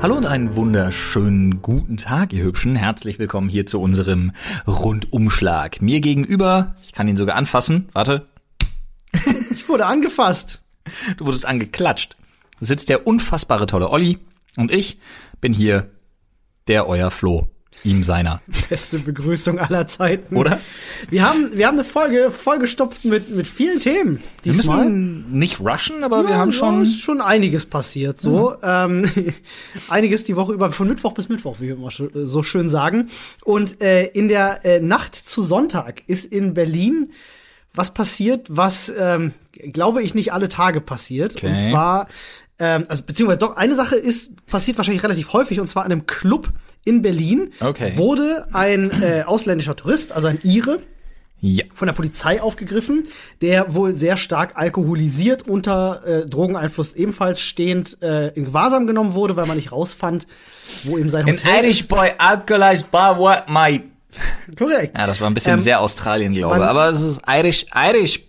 [0.00, 2.76] Hallo und einen wunderschönen guten Tag, ihr Hübschen.
[2.76, 4.30] Herzlich willkommen hier zu unserem
[4.64, 5.82] Rundumschlag.
[5.82, 8.28] Mir gegenüber, ich kann ihn sogar anfassen, warte,
[9.50, 10.62] Ich wurde angefasst.
[11.16, 12.16] du wurdest angeklatscht,
[12.60, 14.18] sitzt der unfassbare tolle Olli
[14.56, 15.00] und ich
[15.40, 15.90] bin hier
[16.68, 17.48] der euer Flo,
[17.84, 18.40] ihm seiner.
[18.68, 20.36] Beste Begrüßung aller Zeiten.
[20.36, 20.60] Oder?
[21.10, 24.22] Wir haben, wir haben eine Folge vollgestopft mit, mit vielen Themen.
[24.42, 24.78] Wir Diesmal.
[24.84, 26.82] müssen nicht rushen, aber wir Ja, haben ja, schon...
[26.82, 28.54] ist schon einiges passiert, so.
[28.62, 29.08] Ähm,
[29.88, 33.08] einiges die Woche über, von Mittwoch bis Mittwoch, wie wir immer sch- so schön sagen.
[33.44, 37.12] Und äh, in der äh, Nacht zu Sonntag ist in Berlin
[37.74, 39.32] was passiert, was, ähm,
[39.72, 41.36] glaube ich, nicht alle Tage passiert.
[41.36, 41.48] Okay.
[41.50, 42.08] Und zwar,
[42.58, 46.06] ähm, also beziehungsweise doch, eine Sache ist, passiert wahrscheinlich relativ häufig, und zwar in einem
[46.06, 46.48] Club
[46.88, 47.92] in Berlin Okay.
[47.96, 50.80] wurde ein äh, ausländischer Tourist, also ein Ire,
[51.40, 51.64] Ja.
[51.72, 53.04] von der Polizei aufgegriffen,
[53.42, 59.36] der wohl sehr stark alkoholisiert unter äh, Drogeneinfluss ebenfalls stehend äh, in Gewahrsam genommen wurde,
[59.36, 60.26] weil man nicht rausfand,
[60.84, 63.84] wo ihm sein An Hotel Irish boy alcoholized by what, mate?
[64.58, 64.96] Korrekt.
[64.98, 66.62] Ja, das war ein bisschen Ähm, sehr Australien, glaube ich.
[66.62, 68.20] Aber es ist Irish, Irish.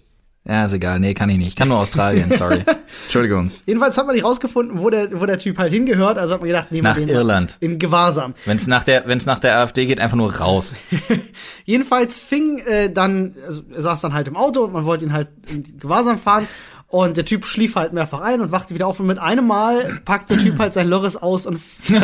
[0.45, 0.99] Ja, ist egal.
[0.99, 1.49] Nee, kann ich nicht.
[1.49, 2.63] Ich kann nur Australien, sorry.
[3.03, 3.51] Entschuldigung.
[3.65, 6.17] Jedenfalls hat man nicht rausgefunden, wo der, wo der Typ halt hingehört.
[6.17, 7.57] Also hat man gedacht, nehmen wir Nach den Irland.
[7.59, 8.33] in Gewahrsam.
[8.45, 10.75] Wenn es nach der, wenn's nach der AfD geht, einfach nur raus.
[11.65, 15.13] Jedenfalls fing äh, dann, also er saß dann halt im Auto und man wollte ihn
[15.13, 16.47] halt in Gewahrsam fahren.
[16.87, 18.99] Und der Typ schlief halt mehrfach ein und wachte wieder auf.
[18.99, 22.01] Und mit einem Mal packt der Typ halt sein Lörres aus und fä-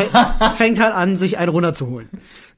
[0.56, 2.08] fängt halt an, sich einen runterzuholen.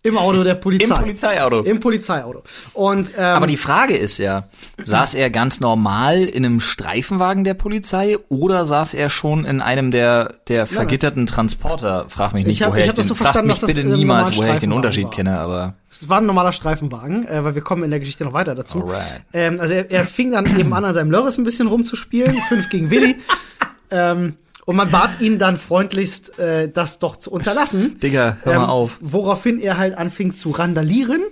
[0.04, 0.94] Im Auto der Polizei.
[0.94, 1.56] Im Polizeiauto.
[1.64, 2.42] Im Polizeiauto.
[2.72, 4.44] Und ähm, Aber die Frage ist ja,
[4.80, 9.90] saß er ganz normal in einem Streifenwagen der Polizei oder saß er schon in einem
[9.90, 12.06] der, der vergitterten Transporter?
[12.08, 14.36] Frag mich nicht, Ich hab- woher ich ich, den, so frag verstanden, mich bitte niemals,
[14.36, 15.10] woher ich den Unterschied war.
[15.10, 18.32] kenne, aber Es war ein normaler Streifenwagen, äh, weil wir kommen in der Geschichte noch
[18.32, 18.82] weiter dazu.
[18.82, 19.22] Alright.
[19.32, 22.70] Ähm, also er, er fing dann eben an, an seinem Lörres ein bisschen rumzuspielen, fünf
[22.70, 23.16] gegen Willi.
[23.90, 24.36] ähm,
[24.68, 27.98] und man bat ihn dann freundlichst, äh, das doch zu unterlassen.
[28.00, 28.98] Digga, hör mal auf.
[29.00, 31.22] Woraufhin er halt anfing zu randalieren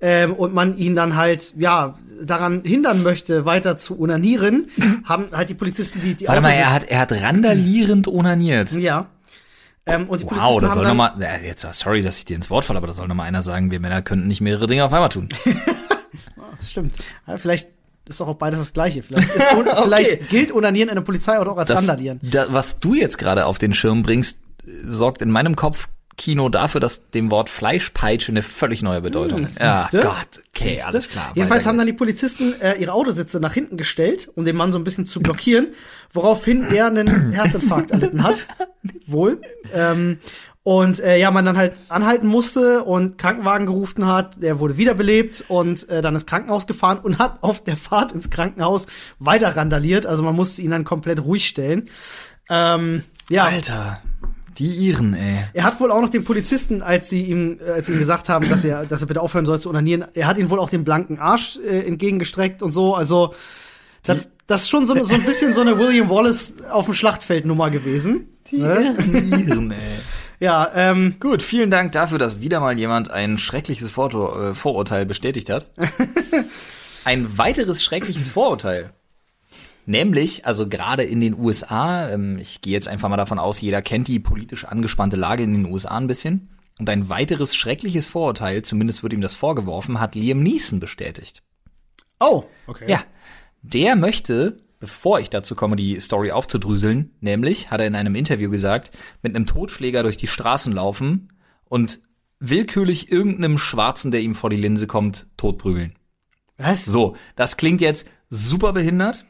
[0.00, 4.68] ähm, und man ihn dann halt, ja, daran hindern möchte, weiter zu onanieren,
[5.04, 8.72] haben halt die Polizisten die, die Warte mal, Autos- er hat, er hat randalierend onaniert.
[8.72, 9.08] Ja.
[9.84, 12.48] Ähm, und die Wow, Polizisten das soll nochmal, ja, jetzt, sorry, dass ich dir ins
[12.48, 14.94] Wort falle, aber das soll nochmal einer sagen, wir Männer könnten nicht mehrere Dinge auf
[14.94, 15.28] einmal tun.
[16.66, 16.94] Stimmt.
[17.26, 17.68] Ja, vielleicht
[18.08, 19.02] ist doch auch beides das Gleiche.
[19.02, 19.44] Vielleicht, ist,
[19.82, 22.20] vielleicht gilt Onanieren in der Polizei oder auch als Das, Randalieren.
[22.22, 24.38] da, was du jetzt gerade auf den Schirm bringst,
[24.84, 29.58] sorgt in meinem Kopfkino dafür, dass dem Wort Fleischpeitsche eine völlig neue Bedeutung ist.
[29.60, 30.06] Ja, Hm, Siehste?
[30.06, 30.16] Gott,
[30.54, 30.86] okay, Siehste?
[30.86, 31.32] alles klar.
[31.34, 31.92] Jedenfalls haben dann die.
[31.92, 35.68] Polizisten äh, ihre Autositze nach hinten gestellt, um den Mann so ein bisschen zu blockieren,
[36.12, 38.46] woraufhin er einen Herzinfarkt erlitten hat.
[39.06, 39.40] Wohl.
[39.72, 40.18] Ähm,
[40.62, 44.42] und äh, ja, man dann halt anhalten musste und Krankenwagen gerufen hat.
[44.42, 48.28] Der wurde wiederbelebt und äh, dann ins Krankenhaus gefahren und hat auf der Fahrt ins
[48.28, 48.86] Krankenhaus
[49.18, 50.04] weiter randaliert.
[50.04, 51.88] Also man musste ihn dann komplett ruhig stellen.
[52.50, 54.02] Ähm, ja, Alter,
[54.58, 55.38] die Iren, ey.
[55.52, 58.28] er hat wohl auch noch den Polizisten, als sie ihm, äh, als sie ihm gesagt
[58.28, 60.70] haben, dass er, dass er bitte aufhören soll zu onanieren, er hat ihnen wohl auch
[60.70, 62.94] den blanken Arsch äh, entgegengestreckt und so.
[62.94, 63.34] Also
[64.02, 67.46] das, das ist schon so, so ein bisschen so eine William Wallace auf dem Schlachtfeld
[67.46, 68.28] Nummer gewesen.
[68.50, 68.96] Ne?
[69.46, 69.78] Iren, ey.
[70.40, 75.04] Ja, ähm, Gut, vielen Dank dafür, dass wieder mal jemand ein schreckliches Vorto äh, Vorurteil
[75.04, 75.70] bestätigt hat.
[77.04, 78.92] ein weiteres schreckliches Vorurteil.
[79.86, 83.82] Nämlich, also gerade in den USA, ähm, ich gehe jetzt einfach mal davon aus, jeder
[83.82, 86.50] kennt die politisch angespannte Lage in den USA ein bisschen.
[86.78, 91.42] Und ein weiteres schreckliches Vorurteil, zumindest wird ihm das vorgeworfen, hat Liam Neeson bestätigt.
[92.20, 92.84] oh, okay.
[92.88, 93.02] Ja,
[93.62, 98.50] der möchte, bevor ich dazu komme, die Story aufzudrüseln, nämlich, hat er in einem Interview
[98.50, 98.90] gesagt,
[99.22, 101.32] mit einem Totschläger durch die Straßen laufen
[101.64, 102.00] und
[102.40, 105.94] willkürlich irgendeinem Schwarzen, der ihm vor die Linse kommt, totprügeln.
[106.56, 106.84] Was?
[106.84, 109.24] So, das klingt jetzt super behindert.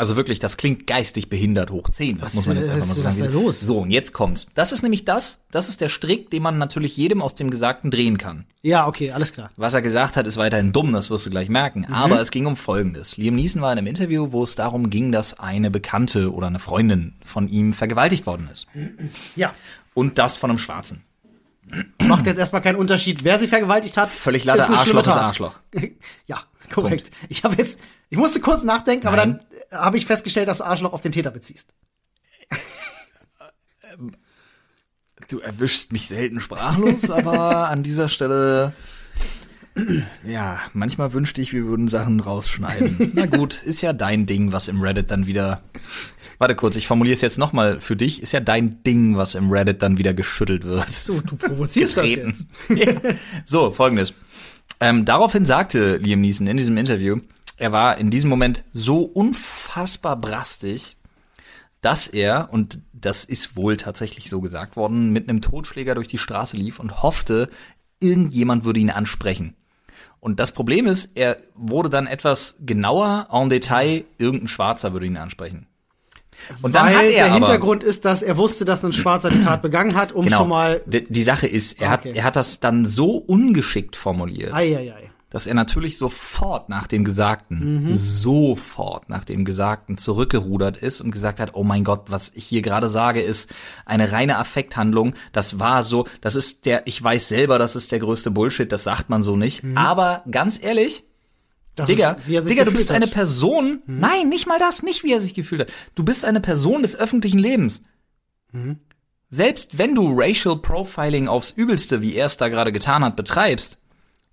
[0.00, 2.20] Also wirklich, das klingt geistig behindert hoch 10.
[2.20, 3.32] Das Was, muss man jetzt einfach mal was so ist sagen.
[3.34, 3.60] da los?
[3.60, 4.46] So, und jetzt kommt's.
[4.54, 7.90] Das ist nämlich das, das ist der Strick, den man natürlich jedem aus dem Gesagten
[7.90, 8.46] drehen kann.
[8.62, 9.50] Ja, okay, alles klar.
[9.58, 11.84] Was er gesagt hat, ist weiterhin dumm, das wirst du gleich merken.
[11.86, 11.92] Mhm.
[11.92, 13.18] Aber es ging um Folgendes.
[13.18, 16.60] Liam Neeson war in einem Interview, wo es darum ging, dass eine Bekannte oder eine
[16.60, 18.68] Freundin von ihm vergewaltigt worden ist.
[19.36, 19.52] Ja.
[19.92, 21.04] Und das von einem Schwarzen.
[22.02, 24.08] Macht jetzt erstmal keinen Unterschied, wer sie vergewaltigt hat.
[24.08, 25.08] Völlig Ist schlimme Arschloch ist.
[25.08, 25.54] Arschloch.
[26.26, 27.10] Ja, korrekt.
[27.28, 29.40] Ich habe jetzt, ich musste kurz nachdenken, aber Nein.
[29.40, 31.68] dann äh, habe ich festgestellt, dass du Arschloch auf den Täter beziehst.
[35.28, 38.72] Du erwischst mich selten sprachlos, aber an dieser Stelle,
[40.26, 43.12] ja, manchmal wünschte ich, wir würden Sachen rausschneiden.
[43.14, 45.62] Na gut, ist ja dein Ding, was im Reddit dann wieder.
[46.38, 48.22] Warte kurz, ich formuliere es jetzt nochmal für dich.
[48.22, 50.86] Ist ja dein Ding, was im Reddit dann wieder geschüttelt wird.
[51.06, 52.44] Du, du provozierst das jetzt.
[52.70, 52.94] Ja.
[53.44, 54.14] So, folgendes.
[54.80, 57.18] Ähm, daraufhin sagte Liam Neeson in diesem Interview,
[57.60, 60.96] er war in diesem Moment so unfassbar brastig,
[61.82, 66.18] dass er, und das ist wohl tatsächlich so gesagt worden, mit einem Totschläger durch die
[66.18, 67.50] Straße lief und hoffte,
[68.00, 69.56] irgendjemand würde ihn ansprechen.
[70.20, 75.18] Und das Problem ist, er wurde dann etwas genauer en Detail, irgendein Schwarzer würde ihn
[75.18, 75.66] ansprechen.
[76.62, 79.28] Und dann Weil hat er der aber, Hintergrund ist, dass er wusste, dass ein Schwarzer
[79.28, 80.82] die Tat begangen hat, um genau, schon mal.
[80.86, 82.08] Die, die Sache ist, er okay.
[82.08, 84.54] hat, er hat das dann so ungeschickt formuliert.
[84.54, 87.92] Ei, ei, ei dass er natürlich sofort nach dem Gesagten, mhm.
[87.92, 92.62] sofort nach dem Gesagten zurückgerudert ist und gesagt hat, oh mein Gott, was ich hier
[92.62, 93.52] gerade sage, ist
[93.86, 95.14] eine reine Affekthandlung.
[95.32, 98.82] Das war so, das ist der, ich weiß selber, das ist der größte Bullshit, das
[98.82, 99.62] sagt man so nicht.
[99.62, 99.76] Mhm.
[99.76, 101.04] Aber ganz ehrlich,
[101.76, 102.96] das Digga, ist, Digga, du bist hat.
[102.96, 104.00] eine Person, mhm.
[104.00, 105.72] nein, nicht mal das, nicht wie er sich gefühlt hat.
[105.94, 107.84] Du bist eine Person des öffentlichen Lebens.
[108.52, 108.80] Mhm.
[109.28, 113.79] Selbst wenn du Racial Profiling aufs Übelste, wie er es da gerade getan hat, betreibst,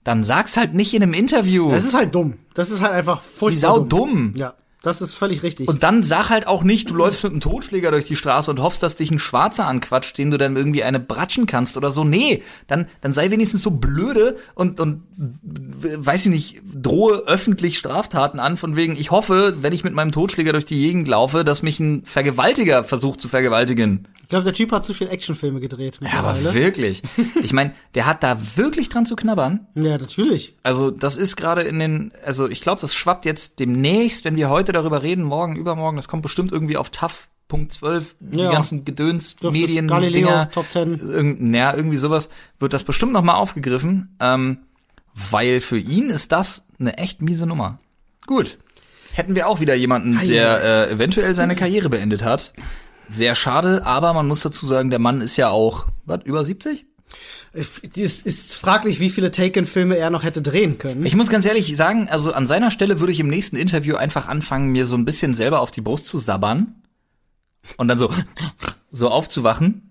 [0.08, 1.70] dann sag's halt nicht in einem Interview.
[1.70, 2.36] Das ist halt dumm.
[2.54, 4.32] Das ist halt einfach voll Wie sau dumm.
[4.38, 4.54] Ja.
[4.88, 5.68] Das ist völlig richtig.
[5.68, 8.62] Und dann sag halt auch nicht, du läufst mit einem Totschläger durch die Straße und
[8.62, 12.06] hoffst, dass dich ein Schwarzer anquatscht, den du dann irgendwie eine bratschen kannst oder so.
[12.06, 18.40] Nee, dann, dann sei wenigstens so blöde und, und, weiß ich nicht, drohe öffentlich Straftaten
[18.40, 21.64] an, von wegen, ich hoffe, wenn ich mit meinem Totschläger durch die Gegend laufe, dass
[21.64, 24.08] mich ein Vergewaltiger versucht zu vergewaltigen.
[24.28, 26.00] Ich glaube, der Typ hat zu viel Actionfilme gedreht.
[26.02, 27.02] Ja, aber wirklich.
[27.42, 29.68] Ich meine, der hat da wirklich dran zu knabbern.
[29.74, 30.58] Ja, natürlich.
[30.64, 34.50] Also das ist gerade in den, also ich glaube, das schwappt jetzt demnächst, wenn wir
[34.50, 37.30] heute darüber reden, morgen, übermorgen, das kommt bestimmt irgendwie auf TAF.
[37.48, 38.28] Punkt 12, ja.
[38.30, 41.00] die ganzen Gedöns, Dürft Medien, Galileo, Dinger, Top 10.
[41.00, 42.30] Irgend, ja, irgendwie sowas,
[42.60, 44.58] wird das bestimmt noch mal aufgegriffen, ähm,
[45.14, 47.80] weil für ihn ist das eine echt miese Nummer.
[48.26, 48.58] Gut.
[49.14, 52.54] Hätten wir auch wieder jemanden, der äh, eventuell seine Karriere beendet hat.
[53.08, 56.86] Sehr schade, aber man muss dazu sagen, der Mann ist ja auch, was, über 70?
[57.54, 61.06] Es ist fraglich, wie viele Taken-Filme er noch hätte drehen können.
[61.06, 64.28] Ich muss ganz ehrlich sagen, also an seiner Stelle würde ich im nächsten Interview einfach
[64.28, 66.76] anfangen, mir so ein bisschen selber auf die Brust zu sabbern
[67.78, 68.10] und dann so,
[68.92, 69.87] so aufzuwachen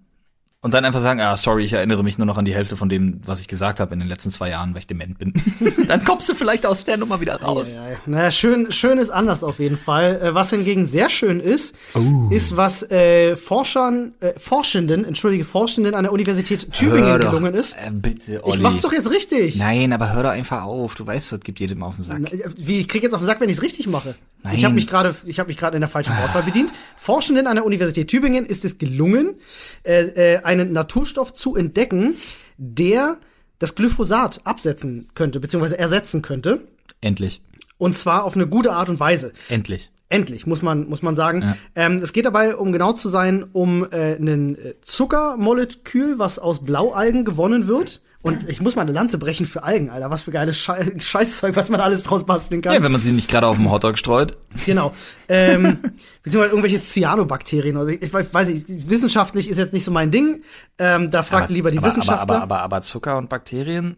[0.63, 2.89] und dann einfach sagen, ah, sorry, ich erinnere mich nur noch an die Hälfte von
[2.89, 5.35] dem, was ich gesagt habe in den letzten zwei Jahren, weil ich dement bin.
[5.87, 7.75] dann kommst du vielleicht aus der Nummer wieder raus.
[7.75, 7.97] Ja, ja, ja.
[8.07, 10.21] Naja, schön, schön ist anders auf jeden Fall.
[10.21, 12.31] Äh, was hingegen sehr schön ist, uh.
[12.31, 17.75] ist, was äh, Forschern, äh, Forschenden, entschuldige, Forschenden an der Universität Tübingen gelungen ist.
[17.75, 18.57] Äh, bitte, Olli.
[18.57, 19.57] Ich mach's doch jetzt richtig.
[19.57, 20.95] Nein, aber hör doch einfach auf.
[20.95, 22.33] Du weißt, es gibt jedem auf den Sack.
[22.57, 24.15] Wie, ich krieg jetzt auf den Sack, wenn ich's richtig mache?
[24.43, 24.55] Nein.
[24.55, 26.71] Ich habe mich gerade, ich habe mich gerade in der falschen Wortwahl bedient.
[26.97, 29.35] Forschenden an der Universität Tübingen ist es gelungen,
[29.83, 32.15] äh, äh, einen Naturstoff zu entdecken,
[32.57, 33.19] der
[33.59, 36.67] das Glyphosat absetzen könnte, beziehungsweise ersetzen könnte.
[37.01, 37.43] Endlich.
[37.79, 39.33] Und zwar auf eine gute Art und Weise.
[39.49, 39.91] Endlich.
[40.09, 41.43] Endlich, muss man, muss man sagen.
[41.43, 41.57] Ja.
[41.75, 47.25] Ähm, es geht dabei, um genau zu sein, um äh, ein Zuckermolekül, was aus Blaualgen
[47.25, 48.03] gewonnen wird.
[48.27, 50.11] Und ich muss mal eine Lanze brechen für Algen, Alter.
[50.11, 52.75] Was für geiles Schei Scheißzeug, was man alles draus basteln kann.
[52.75, 54.37] Ja, wenn man sie nicht gerade auf dem Hotdog streut.
[54.67, 54.93] Genau.
[55.29, 55.79] Ähm,
[56.25, 57.77] beziehungsweise irgendwelche Cyanobakterien.
[57.77, 60.43] Also ich, ich weiß nicht, wissenschaftlich ist jetzt nicht so mein Ding.
[60.77, 62.21] Ähm, da fragt aber, lieber die aber, Wissenschaftler.
[62.21, 63.97] Aber, aber, aber, aber Zucker und Bakterien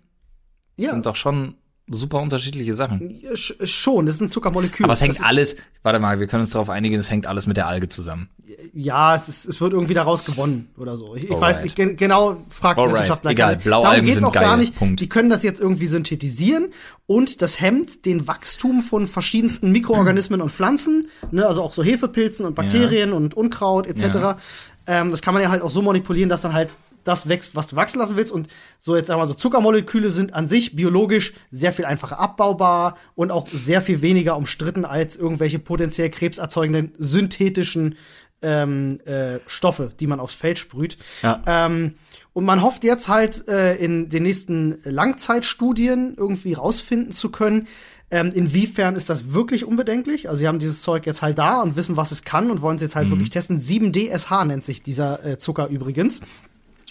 [0.76, 0.90] ja.
[0.90, 1.54] sind doch schon
[1.90, 3.20] super unterschiedliche Sachen.
[3.35, 4.85] Schon, das ist ein Zuckermolekül.
[4.85, 7.56] Aber es hängt alles, warte mal, wir können uns darauf einigen, es hängt alles mit
[7.56, 8.29] der Alge zusammen.
[8.73, 11.14] Ja, es, ist, es wird irgendwie daraus gewonnen oder so.
[11.14, 12.94] Ich, ich weiß nicht, genau, fragt Alright.
[12.94, 14.44] Wissenschaftler Egal, Blaualgen geht's sind auch geil.
[14.44, 14.76] gar nicht.
[14.76, 15.00] Punkt.
[15.00, 16.69] Die können das jetzt irgendwie synthetisieren
[17.06, 22.46] und das hemmt den Wachstum von verschiedensten Mikroorganismen und Pflanzen, ne, also auch so Hefepilzen
[22.46, 23.17] und Bakterien ja.
[23.17, 24.02] und Unkraut etc.
[24.14, 24.38] Ja.
[24.87, 26.71] Ähm, das kann man ja halt auch so manipulieren, dass dann halt
[27.05, 28.33] das wächst, was du wachsen lassen willst.
[28.33, 33.31] Und so jetzt einmal so Zuckermoleküle sind an sich biologisch sehr viel einfacher abbaubar und
[33.31, 37.97] auch sehr viel weniger umstritten als irgendwelche potenziell krebserzeugenden synthetischen
[38.40, 40.97] ähm, äh, Stoffe, die man aufs Feld sprüht.
[41.23, 41.43] Ja.
[41.47, 41.95] Ähm,
[42.33, 47.67] und man hofft jetzt halt äh, in den nächsten Langzeitstudien irgendwie rausfinden zu können,
[48.11, 50.28] ähm, inwiefern ist das wirklich unbedenklich?
[50.28, 52.76] Also sie haben dieses Zeug jetzt halt da und wissen, was es kann und wollen
[52.76, 53.12] es jetzt halt mhm.
[53.12, 53.61] wirklich testen.
[53.61, 56.21] 7DSH nennt sich dieser äh, Zucker übrigens.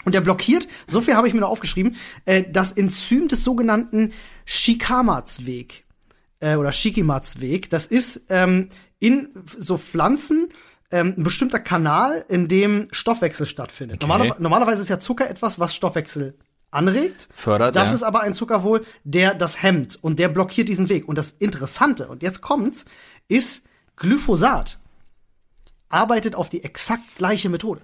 [0.07, 4.13] Und der blockiert, so viel habe ich mir noch aufgeschrieben, äh, das Enzym des sogenannten
[4.45, 5.83] Shikamatsweg
[6.39, 7.69] äh, oder Shikimatsweg.
[7.69, 9.27] Das ist ähm, in
[9.59, 10.47] so Pflanzen
[10.91, 14.01] ähm, ein bestimmter Kanal, in dem Stoffwechsel stattfindet.
[14.01, 14.07] Okay.
[14.09, 16.37] Normaler, normalerweise ist ja Zucker etwas, was Stoffwechsel
[16.71, 17.27] anregt.
[17.35, 17.75] Fördert.
[17.75, 17.95] Das ja.
[17.95, 21.09] ist aber ein Zucker wohl, der das hemmt und der blockiert diesen Weg.
[21.09, 22.85] Und das Interessante, und jetzt kommt's,
[23.27, 23.63] ist
[23.97, 24.79] Glyphosat
[25.89, 27.81] arbeitet auf die exakt gleiche Methode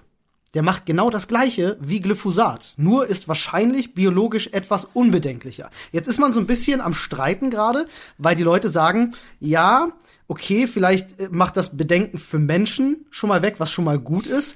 [0.53, 5.69] der macht genau das gleiche wie Glyphosat, nur ist wahrscheinlich biologisch etwas unbedenklicher.
[5.91, 9.89] Jetzt ist man so ein bisschen am Streiten gerade, weil die Leute sagen, ja,
[10.27, 14.27] okay, vielleicht äh, macht das Bedenken für Menschen schon mal weg, was schon mal gut
[14.27, 14.55] ist.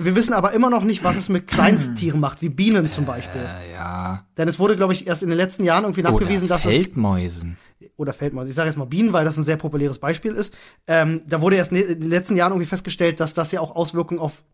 [0.00, 3.42] Wir wissen aber immer noch nicht, was es mit Kleinsttieren macht, wie Bienen zum Beispiel.
[3.42, 4.26] Äh, ja.
[4.38, 7.58] Denn es wurde, glaube ich, erst in den letzten Jahren irgendwie nachgewiesen, Oder dass Feldmäusen.
[7.80, 10.54] es oder Feldmaus, ich sage jetzt mal Bienen, weil das ein sehr populäres Beispiel ist.
[10.86, 14.20] Ähm, da wurde erst in den letzten Jahren irgendwie festgestellt, dass das ja auch Auswirkungen
[14.20, 14.44] auf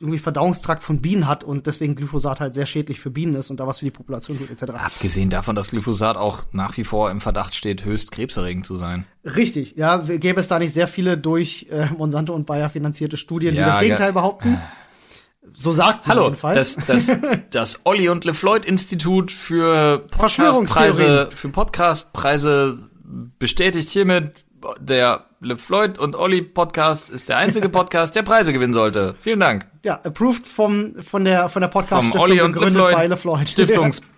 [0.00, 3.60] irgendwie Verdauungstrakt von Bienen hat und deswegen Glyphosat halt sehr schädlich für Bienen ist und
[3.60, 4.72] da was für die Population tut, etc.
[4.74, 9.04] Abgesehen davon, dass Glyphosat auch nach wie vor im Verdacht steht, höchst krebserregend zu sein.
[9.24, 13.52] Richtig, ja, gäbe es da nicht sehr viele durch äh, Monsanto und Bayer finanzierte Studien,
[13.54, 14.58] die Ja, das Gegenteil ge- behaupten.
[15.52, 16.76] So sagt man Hallo, jedenfalls.
[16.76, 17.18] das, das,
[17.50, 20.06] das Olli und LeFloid Institut für.
[20.10, 22.76] Podcastpreise, für Podcastpreise
[23.38, 24.44] bestätigt hiermit,
[24.78, 29.14] der LeFloid und Olli Podcast ist der einzige Podcast, der Preise gewinnen sollte.
[29.20, 29.66] Vielen Dank.
[29.82, 31.68] ja, approved vom, von der, von der
[32.20, 34.02] Olli und gegründet LeFloid bei LeFloid.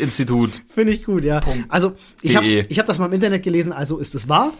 [0.00, 0.62] Stiftungsinstitut.
[0.68, 1.40] Finde ich gut, ja.
[1.68, 4.52] Also, ich habe ich hab das mal im Internet gelesen, also ist es wahr.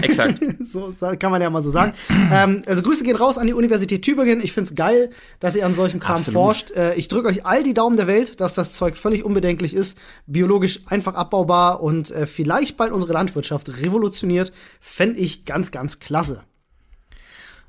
[0.00, 0.38] Exakt.
[0.60, 1.92] so kann man ja mal so sagen.
[2.32, 4.40] ähm, also Grüße gehen raus an die Universität Tübingen.
[4.42, 6.40] Ich find's geil, dass ihr an solchem Kram Absolut.
[6.40, 6.70] forscht.
[6.72, 9.98] Äh, ich drücke euch all die Daumen der Welt, dass das Zeug völlig unbedenklich ist,
[10.26, 14.52] biologisch einfach abbaubar und äh, vielleicht bald unsere Landwirtschaft revolutioniert.
[14.80, 16.42] Fänd ich ganz, ganz klasse.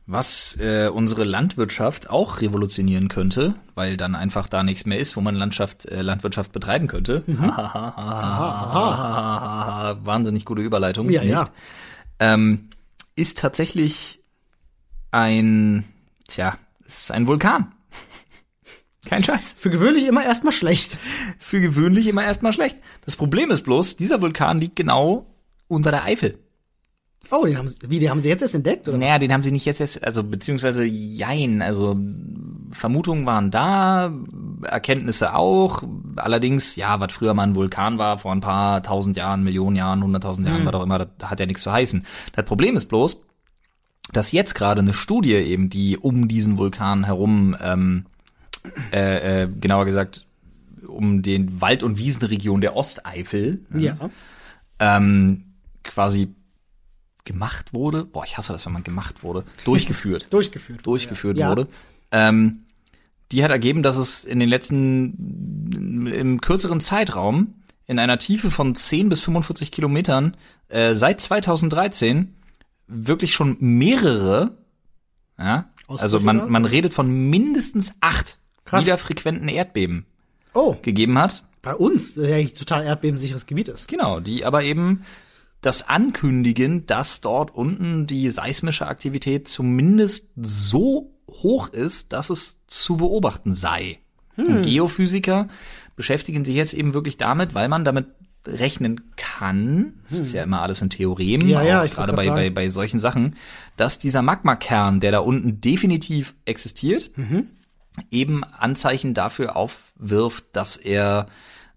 [0.08, 5.22] Was äh, unsere Landwirtschaft auch revolutionieren könnte, weil dann einfach da nichts mehr ist, wo
[5.22, 7.24] man Landschaft, äh, Landwirtschaft betreiben könnte.
[7.28, 7.44] Mhm.
[10.04, 11.10] Wahnsinnig gute Überleitung.
[11.10, 11.32] Ja, nicht?
[11.32, 11.46] ja.
[12.20, 12.70] Ähm,
[13.16, 14.20] ist tatsächlich
[15.12, 15.86] ein,
[16.28, 17.72] tja, ist ein Vulkan.
[19.06, 19.56] Kein Scheiß.
[19.60, 20.98] Für gewöhnlich immer erstmal schlecht.
[21.40, 22.80] Für gewöhnlich immer erstmal schlecht.
[23.06, 25.28] Das Problem ist bloß, dieser Vulkan liegt genau
[25.68, 26.40] unter der Eifel.
[27.30, 28.90] Oh, den haben sie, wie, den haben sie jetzt erst entdeckt?
[28.90, 28.98] Oder?
[28.98, 31.96] Naja, den haben sie nicht jetzt erst, also beziehungsweise jein, also
[32.72, 34.12] Vermutungen waren da,
[34.64, 35.84] Erkenntnisse auch,
[36.18, 40.04] allerdings, ja, was früher mal ein Vulkan war, vor ein paar tausend Jahren, Millionen Jahren,
[40.04, 42.06] hunderttausend Jahren, was auch immer, das hat ja nichts zu heißen.
[42.34, 43.22] Das Problem ist bloß,
[44.12, 48.06] dass jetzt gerade eine Studie eben, die um diesen Vulkan herum, ähm,
[48.92, 50.26] äh, äh, genauer gesagt,
[50.86, 53.96] um den Wald- und Wiesenregion der Osteifel, Ja.
[54.80, 55.46] ähm,
[55.84, 56.36] quasi
[57.26, 58.06] gemacht wurde.
[58.06, 59.44] Boah, ich hasse das, wenn man gemacht wurde.
[59.66, 60.28] Durchgeführt.
[60.34, 60.86] Durchgeführt.
[60.86, 61.50] durchgeführt Ja.
[61.50, 61.68] wurde.
[62.12, 62.64] Ähm,
[63.32, 67.54] die hat ergeben, dass es in den letzten, im kürzeren Zeitraum,
[67.88, 70.36] in einer Tiefe von 10 bis 45 Kilometern,
[70.68, 72.34] äh, seit 2013
[72.88, 74.58] wirklich schon mehrere,
[75.40, 78.86] ja, also man, man redet von mindestens acht Krass.
[78.86, 80.06] wiederfrequenten Erdbeben
[80.54, 81.44] Oh, gegeben hat.
[81.62, 83.88] bei uns, der ja total erdbebensicheres Gebiet ist.
[83.88, 85.06] Genau, die aber eben
[85.62, 92.98] das ankündigen, dass dort unten die seismische Aktivität zumindest so hoch ist, dass es zu
[92.98, 94.00] beobachten sei.
[94.38, 95.50] Und Geophysiker
[95.96, 98.08] beschäftigen sich jetzt eben wirklich damit, weil man damit
[98.48, 102.70] rechnen kann, das ist ja immer alles ein Theorem, Ja, ja, gerade bei, bei, bei
[102.70, 103.36] solchen Sachen,
[103.78, 107.12] dass dieser Magmakern, der da unten definitiv existiert,
[108.10, 111.28] eben Anzeichen dafür aufwirft, dass er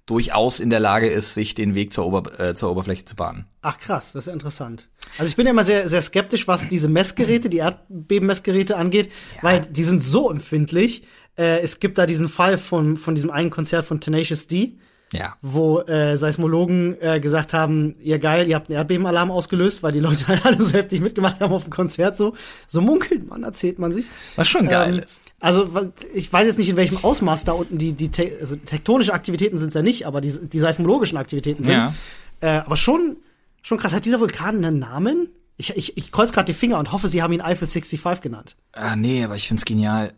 [0.06, 3.46] durchaus in der Lage ist, sich den Weg zur, Ober äh, zur Oberfläche zu bahnen.
[3.62, 4.88] Ach krass, das ist ja interessant.
[5.18, 9.10] Also ich bin ja immer sehr, sehr skeptisch, was diese Messgeräte, die Erdbebenmessgeräte angeht,
[9.42, 11.04] weil die sind so empfindlich.
[11.38, 14.78] Äh, es gibt da diesen Fall von, von diesem einen Konzert von Tenacious D,
[15.12, 15.36] Ja.
[15.42, 20.00] wo äh, Seismologen äh, gesagt haben, ihr geil, ihr habt einen Erdbebenalarm ausgelöst, weil die
[20.00, 22.34] Leute halt alle so heftig mitgemacht haben auf dem Konzert so.
[22.66, 24.06] So munkelt man, erzählt man sich.
[24.36, 25.20] Was schon geil Ähm, ist.
[25.44, 25.68] Also
[26.14, 29.58] ich weiß jetzt nicht, in welchem Ausmaß da unten die, die te also tektonische Aktivitäten
[29.58, 31.74] sind es ja nicht, aber die, die seismologischen Aktivitäten sind.
[31.74, 31.94] Ja.
[32.40, 33.18] Äh, aber schon,
[33.60, 33.92] schon krass.
[33.92, 35.28] Hat dieser Vulkan einen Namen?
[35.58, 38.56] Ich, ich, ich kreuz gerade die Finger und hoffe, sie haben ihn Eiffel 65 genannt.
[38.72, 40.14] Ah, nee, aber ich find's genial.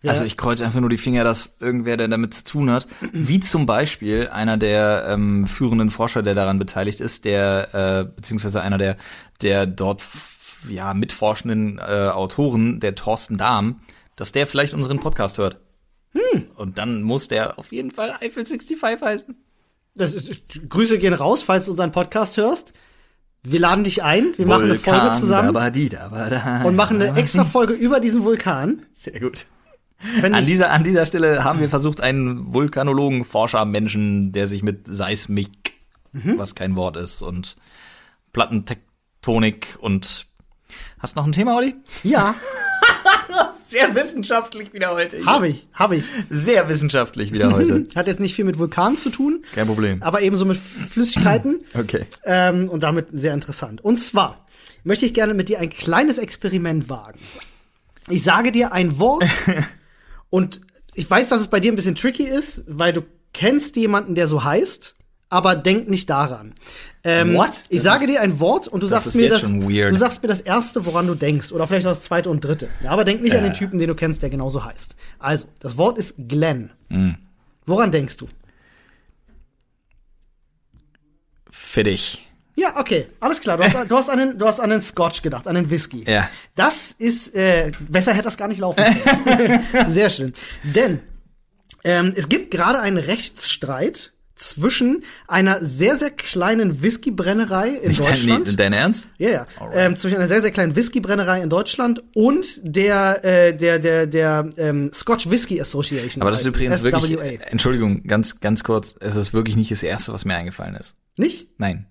[0.00, 0.10] Ja.
[0.10, 3.40] Also ich kreuze einfach nur die Finger, dass irgendwer, der damit zu tun hat, wie
[3.40, 8.78] zum Beispiel einer der ähm, führenden Forscher, der daran beteiligt ist, der äh, beziehungsweise einer
[8.78, 8.96] der
[9.42, 10.04] der dort
[10.68, 13.80] ja mitforschenden äh, Autoren, der Thorsten Dahm,
[14.16, 15.58] dass der vielleicht unseren Podcast hört.
[16.12, 16.46] Hm.
[16.56, 19.34] Und dann muss der auf jeden Fall Eiffel 65 heißen.
[19.94, 22.72] Das ist, Grüße gehen raus, falls du unseren Podcast hörst.
[23.44, 26.62] Wir laden dich ein, wir machen eine Folge Vulkan, zusammen dabadi, dabada.
[26.62, 28.86] und machen eine extra Folge über diesen Vulkan.
[28.92, 29.46] Sehr gut.
[29.98, 34.62] Fänd An dieser, an dieser Stelle haben wir versucht, einen Vulkanologen, Forscher, Menschen, der sich
[34.62, 35.50] mit Seismik,
[36.12, 36.36] Mhm.
[36.38, 37.56] was kein Wort ist, und
[38.32, 40.26] Plattentektonik und
[40.98, 41.74] hast noch ein Thema, Olli?
[42.02, 42.34] ja,
[43.64, 45.24] Sehr wissenschaftlich wieder heute.
[45.24, 46.04] habe ich, habe ich.
[46.28, 47.84] Sehr wissenschaftlich wieder heute.
[47.94, 50.02] Hat jetzt nicht viel mit Vulkanen zu tun, Kein Problem.
[50.02, 51.60] aber ebenso mit Flüssigkeiten.
[51.74, 52.06] Okay.
[52.24, 53.82] ähm, und damit sehr interessant.
[53.82, 54.46] Und zwar
[54.84, 57.18] möchte ich gerne mit dir ein kleines Experiment wagen.
[58.08, 59.24] Ich sage dir ein Wort
[60.30, 60.60] und
[60.94, 63.02] ich weiß, dass es bei dir ein bisschen tricky ist, weil du
[63.32, 64.96] kennst jemanden, der so heißt,
[65.32, 66.54] aber denk nicht daran.
[67.04, 67.64] Ähm, What?
[67.70, 69.40] Ich Das sage dir ein Wort und du das sagst mir das.
[69.40, 69.90] schon weird.
[69.92, 72.68] Du sagst mir das erste, woran du denkst, oder vielleicht auch das zweite und dritte.
[72.84, 73.56] Ja, aber denk nicht an den Äh.
[73.56, 74.94] Typen, den du kennst, der genauso heißt.
[75.18, 76.70] Also, das Wort ist Glenn.
[76.90, 77.16] Hm.
[77.64, 78.28] Woran denkst du?
[81.50, 82.28] Für dich.
[82.54, 83.56] Ja, okay, alles klar.
[83.56, 86.04] Du hast, du hast, an, den, du hast an den Scotch gedacht, an den Whisky.
[86.06, 86.28] Ja.
[86.54, 88.84] Das ist, äh, besser hätte das gar nicht laufen
[89.24, 89.64] können.
[89.88, 90.34] Sehr schön.
[90.62, 91.00] Denn
[91.84, 98.08] ähm, es gibt gerade einen Rechtsstreit zwischen einer sehr, sehr kleinen Whiskybrennerei in Nicht dein,
[98.08, 98.48] Deutschland.
[98.48, 99.08] nee, dein Ernst?
[99.18, 99.46] Ja, ja.
[99.72, 104.50] Ähm, zwischen einer sehr, sehr kleinen Whiskybrennerei in Deutschland und der, äh, der, der, der
[104.56, 106.22] ähm, Scotch Whisky Association.
[106.22, 106.92] Aber das ist übrigens SWA.
[106.92, 110.96] wirklich, Entschuldigung, ganz, ganz kurz, es ist wirklich nicht das Erste, was mir eingefallen ist.
[111.16, 111.48] Nicht?
[111.58, 111.86] Nein.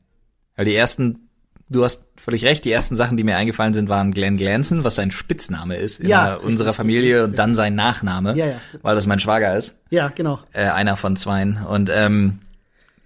[0.55, 1.29] Weil die ersten,
[1.71, 4.95] du hast völlig recht, die ersten Sachen, die mir eingefallen sind, waren Glenn Glanson, was
[4.95, 8.45] sein Spitzname ist in Ja, der- unserer richtig, Familie richtig, und dann sein Nachname, Ja,
[8.47, 8.55] ja.
[8.81, 10.39] weil das mein Schwager ist, Ja, genau.
[10.53, 11.57] äh, einer von zweien.
[11.67, 12.39] Und ähm,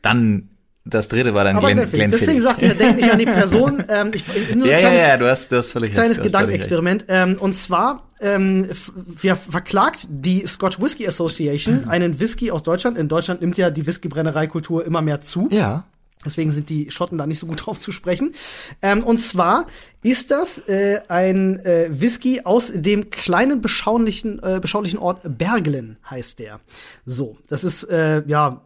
[0.01, 0.49] dann
[0.87, 3.83] das dritte war dann Aber Glenn, Glenn Deswegen sagt ihr, denkt nicht an die Person.
[3.89, 6.25] Ähm, ich, nur ein Ja, ja, kleines, ja, du hast, du hast völlig kleines recht.
[6.25, 6.27] recht.
[6.33, 7.05] Gedankenexperiment.
[7.07, 8.69] Ähm, und zwar, ähm,
[9.19, 11.89] wir verklagt die Scotch Whisky Association Mhm.
[11.89, 12.99] einen Whisky aus Deutschland.
[12.99, 15.47] In Deutschland nimmt ja die Whiskybrennereikultur immer mehr zu.
[15.51, 15.85] Ja.
[16.25, 18.33] Deswegen sind die Schotten da nicht so gut drauf zu sprechen.
[18.81, 19.67] Ähm, und zwar
[20.03, 26.39] ist das äh, ein äh, Whisky aus dem kleinen beschaulichen, äh, beschaulichen Ort Berglen, heißt
[26.39, 26.59] der.
[27.05, 28.61] So, das ist äh, ja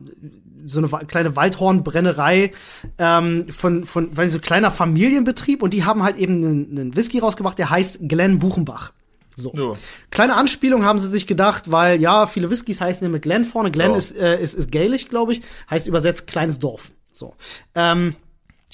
[0.66, 2.52] so eine kleine Waldhornbrennerei
[2.98, 7.58] ähm, von von weil so kleiner Familienbetrieb und die haben halt eben einen, Whisky rausgebracht,
[7.58, 8.92] der heißt Glen Buchenbach.
[9.36, 9.54] So.
[9.56, 9.72] Ja.
[10.12, 13.72] Kleine Anspielung haben sie sich gedacht, weil ja, viele Whiskys heißen ja mit Glen vorne.
[13.72, 13.98] Glen Ja.
[13.98, 16.92] ist, äh, ist, ist gaelisch, glaube ich, heißt übersetzt kleines Dorf.
[17.14, 17.34] So.
[17.76, 18.16] Ähm,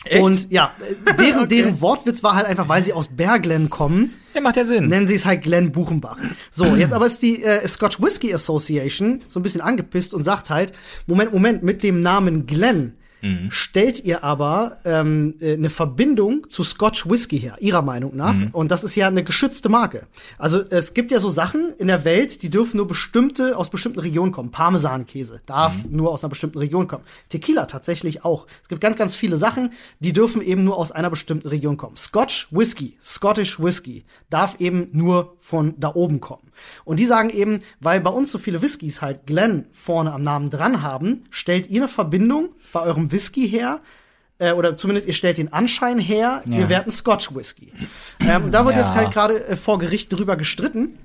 [0.03, 0.23] Echt?
[0.23, 0.71] und ja,
[1.19, 4.87] deren, deren Wortwitz war halt einfach, weil sie aus Berglen kommen, Ja, macht ja Sinn.
[4.87, 6.17] nennen sie es halt Glen Buchenbach.
[6.51, 10.49] So, jetzt aber ist die äh, Scotch Whisky Association so ein bisschen angepisst und sagt
[10.49, 10.73] halt,
[11.07, 12.45] Moment, Moment, mit dem Namen
[13.25, 18.35] Glen stellt ihr aber ähm, äh, eine Verbindung zu Scotch Whisky her, ihrer Meinung nach.
[18.51, 20.07] Und das ist ja eine geschützte Marke.
[20.37, 23.99] Also es gibt ja so Sachen in der Welt, die dürfen nur bestimmte, aus bestimmten
[23.99, 24.51] Regionen kommen.
[24.51, 27.03] Parmesankäse darf nur aus einer bestimmten Region kommen.
[27.29, 28.47] Tequila tatsächlich auch.
[28.61, 31.97] Es gibt ganz, ganz viele Sachen, die dürfen eben nur aus einer bestimmten Region kommen.
[31.97, 36.43] Scotch Whisky, Scottish Whisky, darf eben nur von da oben kommen.
[36.83, 40.49] Und die sagen eben, weil bei uns so viele Whiskys halt Glen vorne am Namen
[40.49, 43.81] dran haben, stellt ihr eine Verbindung bei eurem Whisky her,
[44.37, 47.71] äh, oder zumindest ihr stellt den Anschein her, ihr werdet ein Scotch Whisky.
[48.19, 48.81] ähm, da wird Ja.
[48.81, 50.97] jetzt halt gerade äh, vor Gericht drüber gestritten.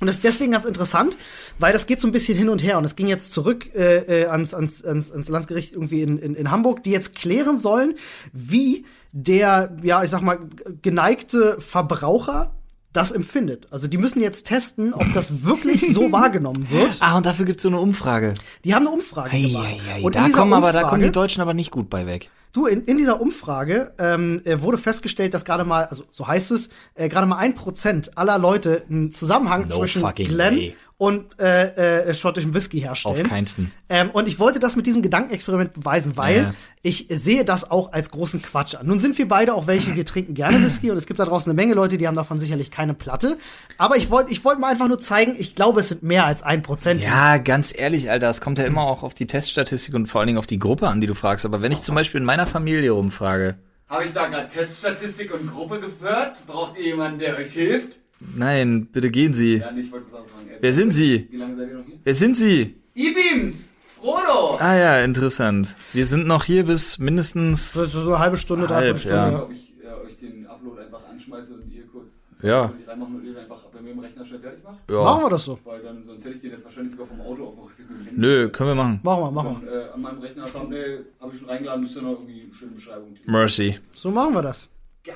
[0.00, 1.18] Und das ist deswegen ganz interessant,
[1.58, 2.78] weil das geht so ein bisschen hin und her.
[2.78, 6.34] Und es ging jetzt zurück äh, äh, ans, ans, ans, ans Landesgericht irgendwie in, in,
[6.34, 7.94] in Hamburg, die jetzt klären sollen,
[8.32, 10.38] wie der, ja, ich sag mal,
[10.80, 12.54] geneigte Verbraucher
[12.92, 13.68] das empfindet.
[13.70, 16.96] Also die müssen jetzt testen, ob das wirklich so wahrgenommen wird.
[17.00, 18.34] Ah, und dafür gibt's so eine Umfrage.
[18.64, 19.66] Die haben eine Umfrage Ei, gemacht.
[19.88, 20.02] ei, ei.
[20.02, 22.28] Und Da kommen aber, da Umfrage- kommen die Deutschen aber nicht gut bei weg.
[22.52, 26.50] Du, in, in dieser Umfrage ähm, äh, wurde festgestellt, dass gerade mal, also so heißt
[26.50, 30.76] es, äh, gerade mal ein Prozent aller Leute einen Zusammenhang No zwischen fucking Glen way.
[31.00, 33.22] Und äh, äh, schottischem Whisky herstellen.
[33.24, 33.72] Auf keinsten.
[33.88, 36.54] Ähm, und ich wollte das mit diesem Gedankenexperiment beweisen, weil Ja.
[36.82, 38.86] ich sehe das auch als großen Quatsch an.
[38.86, 41.50] Nun sind wir beide auch welche, wir trinken gerne Whisky und es gibt da draußen
[41.50, 43.38] eine Menge Leute, die haben davon sicherlich keine Platte.
[43.78, 46.42] Aber ich wollte ich wollte mal einfach nur zeigen, ich glaube, es sind mehr als
[46.42, 47.02] ein Prozent.
[47.02, 50.26] Ja, ganz ehrlich, Alter, es kommt ja immer auch auf die Teststatistik und vor allen
[50.26, 51.46] Dingen auf die Gruppe an, die du fragst.
[51.46, 53.54] Aber wenn ich zum Beispiel in meiner Familie rumfrage,
[53.88, 56.46] Habe ich da gerade Teststatistik und Gruppe gehört?
[56.46, 57.96] Braucht ihr jemanden, der euch hilft?
[58.36, 59.56] nein, bitte gehen Sie.
[59.56, 60.39] Ja, nicht, ich wollte was sagen.
[60.60, 61.26] Wer sind Sie?
[61.30, 61.98] Wie lange seid ihr noch hier?
[62.04, 62.74] Wer sind Sie?
[62.94, 63.72] E-Beams!
[63.98, 64.56] Frodo!
[64.58, 65.76] Ah ja, interessant.
[65.92, 67.72] Wir sind noch hier bis mindestens.
[67.72, 69.16] So, so eine halbe Stunde, Halb, dreiviertel Stunde.
[69.16, 69.30] ja.
[69.30, 69.42] ja.
[69.42, 72.72] Ob ich äh, euch den Upload einfach anschmeiße und ihr kurz Ja.
[72.88, 74.90] reinmachen und ihr einfach bei mir im Rechner schnell fertig macht?
[74.90, 75.02] Ja.
[75.04, 75.58] Machen wir das so.
[75.64, 78.10] Weil dann, sonst hätte ich den jetzt wahrscheinlich sogar vom Auto Handy.
[78.16, 79.00] Nö, können wir machen.
[79.02, 79.72] Machen wir, machen wir.
[79.72, 83.16] Äh, an meinem Rechner Thumbnail habe ich schon reingeladen, müsste noch irgendwie eine schöne Beschreibung.
[83.26, 83.78] Mercy.
[83.92, 84.68] So machen wir das.
[85.04, 85.14] Geil.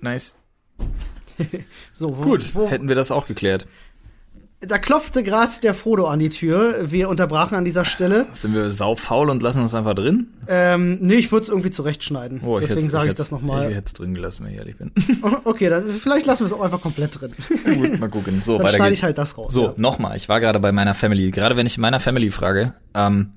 [0.00, 0.36] Nice.
[1.92, 3.68] So, wo, Gut, Wo, hätten wir das auch geklärt.
[4.60, 6.90] Da klopfte gerade der Frodo an die Tür.
[6.90, 8.26] Wir unterbrachen an dieser Stelle.
[8.32, 10.26] Sind wir saufaul und lassen uns einfach drin?
[10.48, 12.40] Ähm, nee, ich würde es irgendwie zurechtschneiden.
[12.44, 13.72] Oh, Deswegen sage ich hätt's- das Ich nochmal.
[13.72, 14.90] hätte es drin gelassen, wenn ich ehrlich bin.
[15.44, 17.32] Okay, dann vielleicht lassen wir es auch einfach komplett drin.
[17.64, 18.42] Gut, mal gucken.
[18.42, 18.98] So, Dann weiter schneide geht's.
[19.00, 19.52] ich halt das raus.
[19.52, 19.74] So, ja.
[19.76, 21.30] nochmal, ich war gerade bei meiner Family.
[21.30, 23.34] Gerade wenn ich in meiner Family frage, ähm,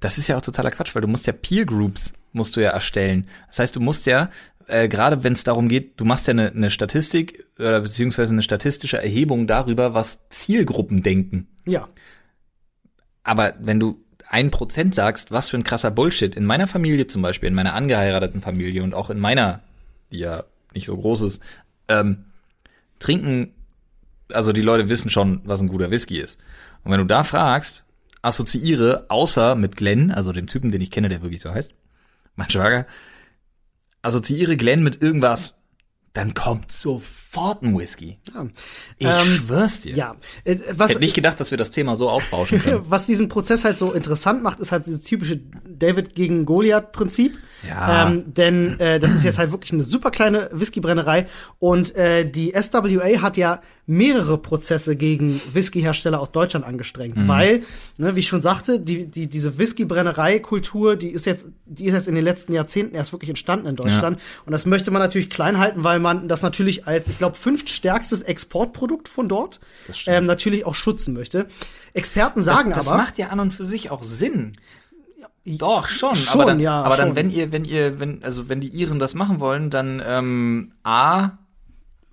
[0.00, 2.70] das ist ja auch totaler Quatsch, weil du musst ja Peer Groups musst du ja
[2.70, 3.28] erstellen.
[3.46, 4.28] Das heißt, du musst ja,
[4.66, 8.42] äh, gerade wenn es darum geht, du machst ja eine, eine Statistik oder beziehungsweise eine
[8.42, 11.48] statistische Erhebung darüber, was Zielgruppen denken.
[11.66, 11.88] ja.
[13.26, 17.22] Aber wenn du ein Prozent sagst, was für ein krasser Bullshit, in meiner Familie zum
[17.22, 19.60] Beispiel, in meiner angeheirateten Familie und auch in meiner,
[20.12, 21.42] die ja nicht so groß ist,
[21.88, 22.24] ähm,
[22.98, 23.54] trinken,
[24.30, 26.38] also die Leute wissen schon, was ein guter Whisky ist.
[26.82, 27.86] Und wenn du da fragst,
[28.22, 31.74] assoziiere, außer mit Glenn, also dem Typen, den ich kenne, der wirklich so heißt,
[32.36, 32.86] mein Schwager,
[34.04, 35.60] assoziiere Glenn mit irgendwas,
[36.12, 38.18] dann kommt sofort ein Whisky.
[38.34, 38.46] Ja.
[38.98, 39.94] Ich Ähm, schwör's dir.
[39.94, 42.80] Ja, äh, was, Hätte nicht gedacht, dass wir das Thema so aufbauschen können.
[42.88, 47.38] was diesen Prozess halt so interessant macht, ist halt dieses typische David gegen Goliath-Prinzip.
[47.68, 48.08] Ja.
[48.08, 51.26] Ähm, denn äh, das ist jetzt halt wirklich eine super kleine Whiskybrennerei
[51.58, 57.28] und äh, die SWA hat ja mehrere Prozesse gegen Whiskyhersteller aus Deutschland angestrengt, Mhm.
[57.28, 57.62] weil,
[57.98, 62.08] ne, wie ich schon sagte, die, die, diese Whiskybrennerei-Kultur, die ist jetzt, die ist jetzt
[62.08, 65.58] in den letzten Jahrzehnten erst wirklich entstanden in Deutschland und das möchte man natürlich klein
[65.58, 69.60] halten, weil man das natürlich als, ich glaube, fünftstärkstes Exportprodukt von dort
[70.06, 71.46] ähm, natürlich auch schützen möchte.
[71.94, 74.52] Experten sagen das, das aber, macht ja an und für sich auch Sinn.
[75.46, 76.16] Doch, schon.
[76.16, 77.16] Schon, aber dann, ja, aber dann, schon.
[77.16, 81.38] wenn ihr, wenn ihr, wenn, also wenn die Iren das machen wollen, dann ähm, A,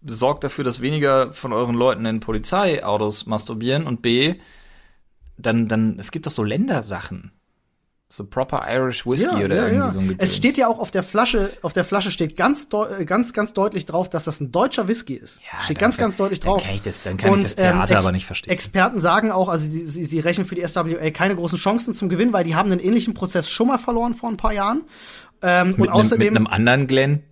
[0.06, 4.36] sorgt dafür, dass weniger von euren Leuten in Polizeiautos masturbieren und B,
[5.38, 7.32] dann, dann, es gibt doch so Ländersachen.
[8.14, 10.30] So proper Irish Whiskey oder irgendwie so ein Gedöns.
[10.30, 12.68] Es steht ja auch auf der Flasche, auf der Flasche steht ganz,
[13.00, 15.40] äh, ganz, ganz deutlich drauf, dass das ein deutscher Whisky ist.
[15.40, 16.64] Ja, steht dann ganz, kann- ganz deutlich dann drauf.
[16.66, 18.52] kann ich das- dann kann ich das Theater aber nicht verstehen.
[18.52, 22.10] Experten sagen auch, also sie, sie, sie rechnen für die SWA keine großen Chancen zum
[22.10, 24.82] Gewinn, weil die haben einen ähnlichen Prozess schon mal verloren vor ein paar Jahren.
[25.42, 27.24] Ähm, und mit, einem, außerdem, mit einem anderen Glenn.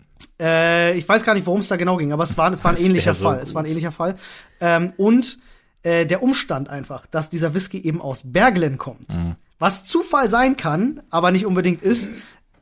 [0.42, 2.72] äh, ich weiß gar nicht, worum es da genau ging, aber es war, es war
[2.72, 3.40] ein Das ähnlicher so Fall.
[3.44, 3.72] Es war ein gut.
[3.72, 4.16] ähnlicher Fall.
[4.62, 5.40] Ähm, und
[5.84, 9.36] äh, der Umstand einfach, dass dieser Whisky eben aus Berglen kommt, Mhm.
[9.60, 12.10] Was Zufall sein kann, aber nicht unbedingt ist,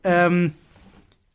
[0.04, 0.54] ähm,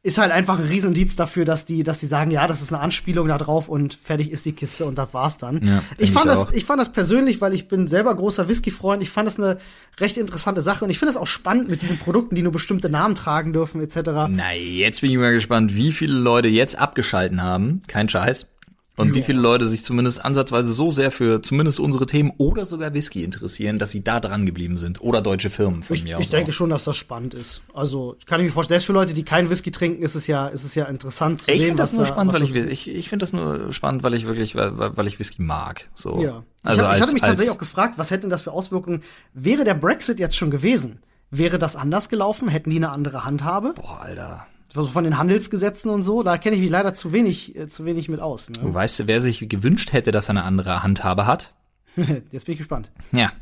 [0.04, 2.82] ist halt einfach ein Riesenindiz dafür, dass die, dass die sagen, ja, das ist eine
[2.82, 5.64] Anspielung da drauf und fertig ist die Kiste und das war's dann.
[5.64, 9.00] Ja, ich fand ich das, ich fand das persönlich, weil ich bin selber großer Whisky-Freund.
[9.00, 9.58] Ich fand das eine
[10.00, 12.90] recht interessante Sache und ich finde es auch spannend mit diesen Produkten, die nur bestimmte
[12.90, 14.26] Namen tragen dürfen etc.
[14.28, 17.82] Na, jetzt bin ich mal gespannt, wie viele Leute jetzt abgeschalten haben.
[17.86, 18.48] Kein Scheiß.
[18.94, 22.92] Und wie viele Leute sich zumindest ansatzweise so sehr für zumindest unsere Themen oder sogar
[22.92, 25.00] Whisky interessieren, dass sie da dran geblieben sind.
[25.00, 26.24] Oder deutsche Firmen von Ich, mir aus.
[26.24, 26.54] ich denke auch.
[26.54, 27.62] schon, dass das spannend ist.
[27.72, 30.46] Also, ich kann mir vorstellen, selbst für Leute, die keinen Whisky trinken, ist es ja,
[30.48, 32.48] ist es ja interessant zu Ich sehen, finde das was nur da- spannend, was weil
[32.56, 35.88] ich, ich, ich finde das nur spannend, weil ich wirklich, weil, weil ich Whisky mag.
[35.94, 36.22] So.
[36.22, 36.42] Ja.
[36.62, 38.52] Also ich, hab, ich als, hatte mich tatsächlich auch gefragt, was hätte denn das für
[38.52, 39.02] Auswirkungen?
[39.32, 40.98] Wäre der Brexit jetzt schon gewesen?
[41.30, 42.46] Wäre das anders gelaufen?
[42.48, 43.72] Hätten die eine andere Handhabe?
[43.74, 44.46] Boah, Alter.
[44.74, 47.84] Also von den Handelsgesetzen und so, da kenne ich mich leider zu wenig, äh, zu
[47.84, 48.48] wenig mit aus.
[48.50, 48.56] Ne?
[48.62, 51.52] Weißt du, wer sich gewünscht hätte, dass er eine andere Handhabe hat?
[51.96, 52.90] Jetzt bin ich gespannt.
[53.12, 53.32] Ja.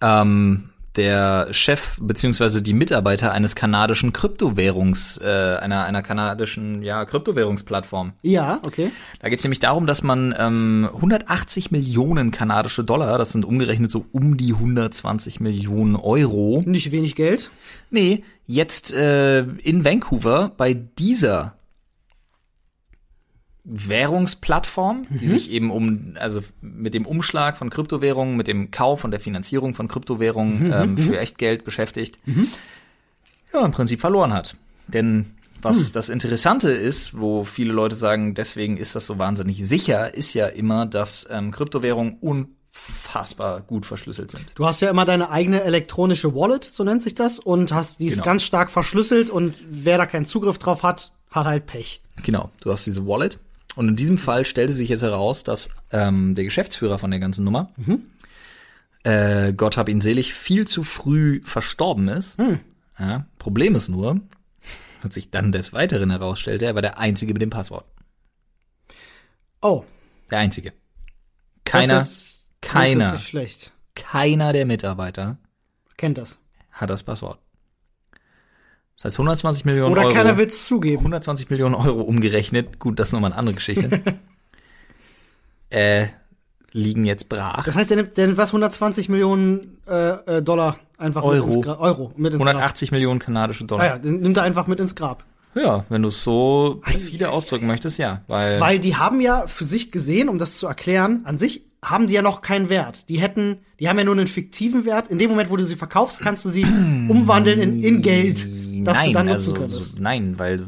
[0.00, 8.12] Ähm, der Chef beziehungsweise die Mitarbeiter eines kanadischen Kryptowährungs, äh, einer, einer kanadischen ja, Kryptowährungsplattform.
[8.22, 8.90] Ja, okay.
[9.20, 13.90] Da geht es nämlich darum, dass man ähm, 180 Millionen kanadische Dollar, das sind umgerechnet
[13.90, 17.50] so um die 120 Millionen Euro, Nicht wenig Geld.
[17.90, 21.56] nee, jetzt äh, in Vancouver bei dieser
[23.64, 29.12] Währungsplattform, die sich eben um, also mit dem Umschlag von Kryptowährungen, mit dem Kauf und
[29.12, 32.18] der Finanzierung von Kryptowährungen ähm, für Echtgeld beschäftigt,
[33.52, 34.56] ja, im Prinzip verloren hat.
[34.88, 35.26] Denn
[35.62, 40.34] was das Interessante ist, wo viele Leute sagen, deswegen ist das so wahnsinnig sicher, ist
[40.34, 42.16] ja immer, dass ähm, Kryptowährungen
[42.74, 44.52] unfassbar gut verschlüsselt sind.
[44.54, 48.06] Du hast ja immer deine eigene elektronische Wallet, so nennt sich das, und hast die
[48.06, 48.24] ist Genau.
[48.24, 52.02] ganz stark verschlüsselt und wer da keinen Zugriff drauf hat, hat halt Pech.
[52.22, 53.38] Genau, du hast diese Wallet.
[53.74, 57.44] Und in diesem Fall stellte sich jetzt heraus, dass ähm, der Geschäftsführer von der ganzen
[57.44, 57.70] Nummer,
[59.02, 62.36] äh, Gott hab ihn selig, viel zu früh verstorben ist.
[62.98, 64.20] Ja, Problem ist nur,
[65.00, 67.86] wird sich dann des Weiteren herausstellte, er war der Einzige mit dem Passwort.
[69.62, 69.84] Oh,
[70.30, 70.72] Der Einzige.
[71.64, 72.04] Keiner,
[72.62, 73.72] das ist keiner, schlecht.
[73.94, 75.36] keiner der Mitarbeiter
[75.96, 76.38] Kennt das.
[76.70, 77.38] hat das Passwort.
[78.96, 80.14] Das heißt 120 Millionen Oder Euro.
[80.14, 80.98] keiner will's zugeben.
[80.98, 84.00] 120 Millionen Euro umgerechnet, gut, das ist nochmal eine andere Geschichte,
[85.70, 86.06] äh,
[86.72, 87.64] liegen jetzt brach.
[87.64, 91.46] Das heißt, der nimmt, der nimmt was 120 Millionen äh, äh, Dollar einfach Euro.
[91.46, 91.80] mit ins Grab.
[91.80, 93.80] Euro mit ins 180 Millionen kanadische Grab.
[93.80, 93.96] Ah Dollar.
[93.96, 95.24] ja, den nimmt er einfach mit ins Grab.
[95.54, 98.22] Ja, wenn du es so viele ausdrücken möchtest, ja.
[98.26, 102.06] Weil, Weil die haben ja für sich gesehen, um das zu erklären, an sich haben
[102.06, 103.08] die ja noch keinen Wert.
[103.08, 105.08] Die hätten, die haben ja nur einen fiktiven Wert.
[105.08, 106.62] In dem Moment, wo du sie verkaufst, kannst du sie
[107.08, 108.46] umwandeln in, in Geld,
[108.86, 109.92] das nein, du dann nutzen also, könntest.
[109.94, 110.66] so, nein, weil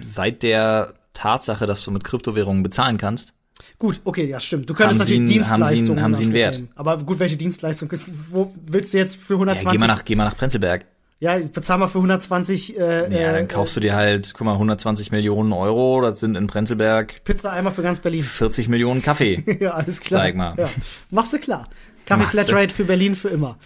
[0.00, 3.32] seit der Tatsache, dass du mit Kryptowährungen bezahlen kannst,
[3.78, 4.68] Gut, okay, ja, stimmt.
[4.68, 6.54] Du könntest natürlich einen- haben sie einen- Dienstleistungen haben sie einen Wert.
[6.56, 6.68] nehmen.
[6.74, 7.90] Aber gut, welche Dienstleistung?
[8.30, 9.70] Wo willst du jetzt für ja, 120?
[9.72, 10.84] geh mal nach, geh mal nach Prenzlberg.
[11.18, 14.52] Ja, bezahl mal für 120 äh, Ja, äh, dann kaufst du dir halt, guck mal,
[14.52, 18.22] 120 Millionen Euro, das sind in Prenzlberg Pizza einmal für ganz Berlin.
[18.22, 19.42] 40 Millionen Kaffee.
[19.60, 20.22] ja, alles klar.
[20.22, 20.54] Zeig mal.
[20.58, 20.68] Ja.
[21.10, 21.68] Machst du klar.
[22.04, 22.42] Kaffee Machst du.
[22.42, 23.56] Flatrate für Berlin für immer.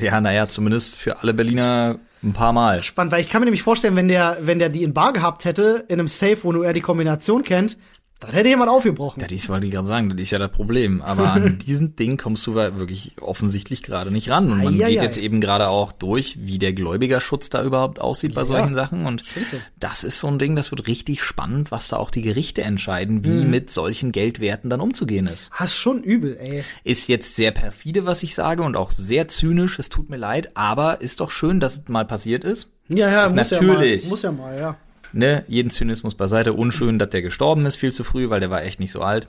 [0.00, 2.82] Ja, naja, zumindest für alle Berliner ein paar Mal.
[2.82, 5.44] Spannend, weil ich kann mir nämlich vorstellen, wenn der, wenn der die in Bar gehabt
[5.44, 7.76] hätte, in einem Safe, wo nur er die Kombination kennt,
[8.22, 9.20] Dann hätte jemand aufgebrochen.
[9.20, 11.02] Ja, dies wollte ich gerade sagen, das ist ja das Problem.
[11.02, 14.50] Aber an diesen Ding kommst du wirklich offensichtlich gerade nicht ran.
[14.52, 14.90] Und man Eieiei.
[14.90, 18.74] geht jetzt eben gerade auch durch, wie der Gläubigerschutz da überhaupt aussieht bei Ja, solchen
[18.74, 19.06] Sachen.
[19.06, 19.60] Und schon.
[19.78, 23.24] das ist so ein Ding, das wird richtig spannend, was da auch die Gerichte entscheiden,
[23.24, 23.50] wie Hm.
[23.50, 25.50] mit solchen Geldwerten dann umzugehen ist.
[25.52, 26.64] Hast schon übel, ey.
[26.84, 29.78] Ist jetzt sehr perfide, was ich sage, und auch sehr zynisch.
[29.78, 32.68] Es tut mir leid, aber ist doch schön, dass es mal passiert ist.
[32.88, 34.02] Ja, ja, muss natürlich.
[34.02, 34.10] ja mal.
[34.10, 34.76] Muss ja mal, ja.
[35.12, 36.52] Ne, jeden Zynismus beiseite.
[36.52, 39.28] Unschön, dass der gestorben ist, viel zu früh, weil der war echt nicht so alt.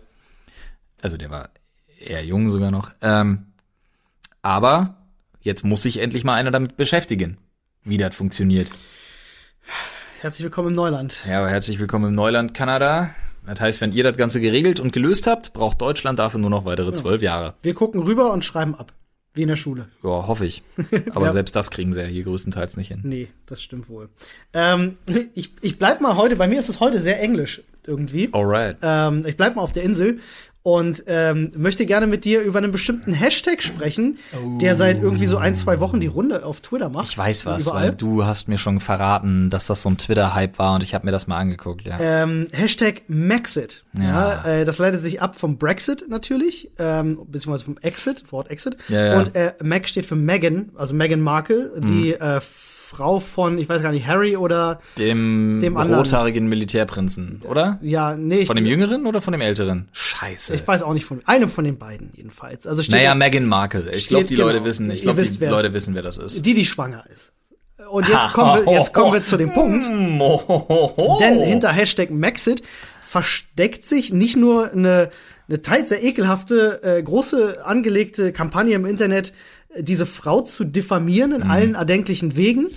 [1.02, 1.50] Also der war
[2.00, 2.92] eher jung sogar noch.
[3.02, 3.48] Ähm,
[4.42, 4.98] aber
[5.42, 7.38] jetzt muss sich endlich mal einer damit beschäftigen,
[7.84, 8.70] wie das funktioniert.
[10.20, 11.26] Herzlich willkommen im Neuland.
[11.28, 13.10] Ja, aber herzlich willkommen im Neuland, Kanada.
[13.46, 16.64] Das heißt, wenn ihr das Ganze geregelt und gelöst habt, braucht Deutschland dafür nur noch
[16.64, 17.56] weitere zwölf Jahre.
[17.62, 18.94] Wir gucken rüber und schreiben ab.
[19.36, 19.88] Wie in der Schule.
[20.04, 20.62] Ja, hoffe ich.
[21.16, 21.32] Aber Ja.
[21.32, 23.02] selbst das kriegen sie ja hier größtenteils nicht hin.
[23.04, 24.10] Nee, das stimmt wohl.
[24.54, 24.98] Ähm,
[25.34, 28.30] ich, ich bleib mal heute, bei mir ist es heute sehr englisch irgendwie.
[28.32, 28.78] Alright.
[28.84, 30.20] Ähm, ich bleib mal auf der Insel
[30.64, 34.18] und ähm, möchte gerne mit dir über einen bestimmten Hashtag sprechen,
[34.62, 37.10] der seit irgendwie so ein, zwei Wochen die Runde auf Twitter macht.
[37.10, 37.90] Ich weiß was, Überall.
[37.90, 41.06] weil du hast mir schon verraten, dass das so ein Twitter-Hype war und ich habe
[41.06, 41.98] mir das mal angeguckt, ja.
[42.00, 43.84] Ähm, Hashtag Maxit.
[43.94, 44.04] Ja.
[44.04, 44.46] Ja.
[44.46, 48.78] äh, das leitet sich ab vom Brexit natürlich, ähm, beziehungsweise vom Exit, Wort Exit.
[48.88, 49.20] Ja, ja.
[49.20, 52.40] Und äh, Mac steht für Meghan, also Meghan Markle, die äh,
[52.94, 57.80] Frau von, ich weiß gar nicht, Harry oder Dem, Dem rothaarigen Militärprinzen, oder?
[57.82, 59.90] ja, nee, Von dem Jüngeren oder von dem Älteren?
[59.92, 60.54] Scheiße.
[60.56, 62.68] ich weiß auch nicht von einem von den beiden jedenfalls.
[62.68, 63.92] Also steht naja, Meghan Markle.
[63.94, 64.66] Ich glaube, die Steht- Leute genau.
[64.68, 66.46] wissen, ich glaube, die Leute wissen, wer das ist.
[66.46, 67.34] die, die schwanger ist.
[67.90, 69.86] Und jetzt kommen wir, jetzt kommen wir zu dem Punkt.
[71.22, 72.64] Denn hinter Hashtag Maxit
[73.06, 75.10] versteckt sich nicht nur eine,
[75.48, 79.34] eine teils sehr ekelhafte, äh, große angelegte Kampagne im Internet,
[79.80, 81.36] diese Frau zu diffamieren Mhm.
[81.38, 82.68] in allen erdenklichen Wegen,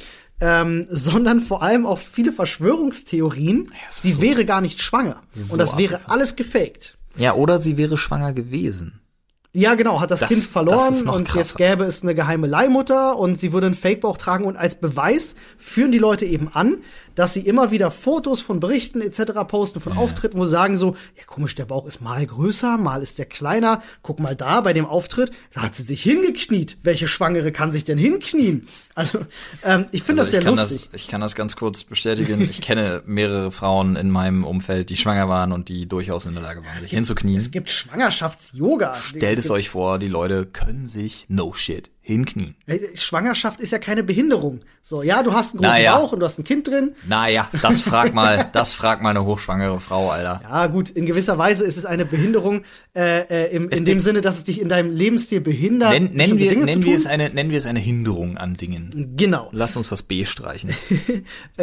[0.40, 3.72] ähm, sondern vor allem auch viele Verschwörungstheorien.
[3.88, 5.22] ist sie so- wäre gar nicht schwanger.
[5.32, 6.96] so Und das wäre alles gefaked.
[7.16, 9.00] Ja, oder sie wäre schwanger gewesen.
[9.52, 11.38] Ja, genau, hat das, Das- Kind das verloren noch und krasser.
[11.38, 15.34] jetzt gäbe es eine geheime Leihmutter und sie würde einen Fakebauch tragen und als Beweis
[15.56, 16.76] führen die Leute eben an,
[17.16, 19.32] dass sie immer wieder Fotos von Berichten etc.
[19.48, 23.02] posten, von Auftritten, wo sie sagen so, ja komisch, der Bauch ist mal größer, mal
[23.02, 26.78] ist der kleiner, guck mal da bei dem Auftritt, da hat sie sich hingekniet.
[26.84, 28.68] Welche Schwangere kann sich denn hinknien?
[28.94, 29.18] Also,
[29.64, 30.88] ähm, ich finde Also das sehr lustig.
[30.92, 32.40] das, ich kann das ganz kurz bestätigen.
[32.40, 36.42] Ich kenne mehrere Frauen in meinem Umfeld, die schwanger waren und die durchaus in der
[36.42, 37.38] Lage waren, sich hinzuknien.
[37.38, 38.94] Es gibt Schwangerschafts-Yoga.
[38.94, 42.54] Stellt es euch vor, die Leute können sich no shit hinknien.
[42.66, 44.60] Äh, Schwangerschaft ist ja keine Behinderung.
[44.80, 45.98] So, ja, du hast einen großen Naja.
[45.98, 46.94] Bauch und du hast ein Kind drin.
[47.08, 50.40] Naja, das frag mal, das frag mal eine hochschwangere Frau, Alter.
[50.44, 52.62] Ja, gut, in gewisser Weise ist es eine Behinderung
[52.94, 55.90] äh, äh, im, in dem Sinne, dass es dich in deinem Lebensstil behindert.
[55.90, 59.14] Nenn, nennen, wir, nennen, wir es eine, nennen wir es eine Hinderung an Dingen.
[59.16, 59.48] Genau.
[59.50, 60.72] Lass uns das B streichen.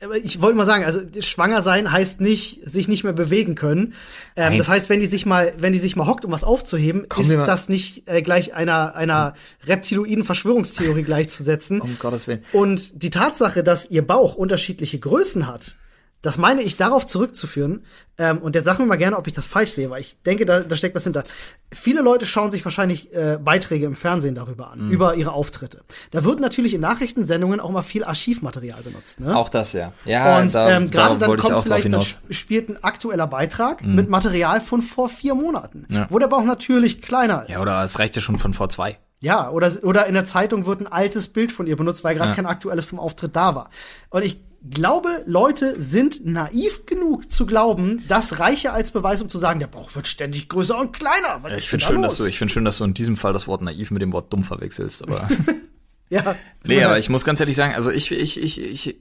[0.00, 3.94] Aber ich wollte mal sagen, also schwanger sein heißt nicht, sich nicht mehr bewegen können.
[4.36, 7.08] Ähm, das heißt, wenn die sich mal, wenn die sich mal hockt, um was aufzuheben,
[7.08, 9.34] Kommen ist das nicht äh, gleich einer einer
[9.66, 11.80] reptiloiden Verschwörungstheorie gleichzusetzen.
[11.84, 12.42] Um Gottes Willen.
[12.52, 15.76] Und die Tatsache, dass ihr Bauch unterschiedliche Größen hat,
[16.24, 17.84] das meine ich darauf zurückzuführen.
[18.16, 20.46] Ähm, und jetzt sag mir mal gerne, ob ich das falsch sehe, weil ich denke,
[20.46, 21.24] da, da steckt was hinter.
[21.72, 24.82] Viele Leute schauen sich wahrscheinlich äh, Beiträge im Fernsehen darüber Mhm.
[24.84, 25.82] an, über ihre Auftritte.
[26.12, 29.20] Da wird natürlich in Nachrichtensendungen auch mal viel Archivmaterial benutzt.
[29.20, 29.36] Ne?
[29.36, 29.92] Auch das, ja.
[30.04, 32.00] Ja, und da, ähm, gerade dann kommt vielleicht, dann.
[32.00, 32.32] Mhm.
[32.32, 36.06] spielt ein aktueller Beitrag mit Material von vor vier Monaten, Ja.
[36.08, 37.50] wo der Bauch natürlich kleiner ist.
[37.54, 38.98] Ja, oder es reicht ja schon von vor zwei.
[39.24, 42.30] Ja, oder, oder in der Zeitung wird ein altes Bild von ihr benutzt, weil gerade
[42.30, 42.36] Ja.
[42.36, 43.70] kein aktuelles vom Auftritt da war.
[44.10, 44.38] Und ich
[44.70, 49.66] glaube, Leute sind naiv genug zu glauben, das reiche als Beweis, um zu sagen, der
[49.66, 51.40] Bauch wird ständig größer und kleiner.
[51.42, 52.30] Was Ich finde schön, da dass du, los?
[52.30, 54.44] ich finde schön, dass du in diesem Fall das Wort naiv mit dem Wort dumm
[54.44, 55.28] verwechselst, aber.
[56.10, 56.34] ja,
[56.66, 58.96] Nee, aber ich muss ganz ehrlich sagen, also ich, ich, ich, ich,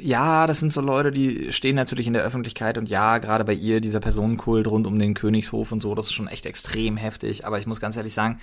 [0.00, 3.54] ja, das sind so Leute, die stehen natürlich in der Öffentlichkeit und ja, gerade bei
[3.54, 7.44] ihr, dieser Personenkult rund um den Königshof und so, das ist schon echt extrem heftig,
[7.44, 8.38] aber ich muss ganz ehrlich sagen,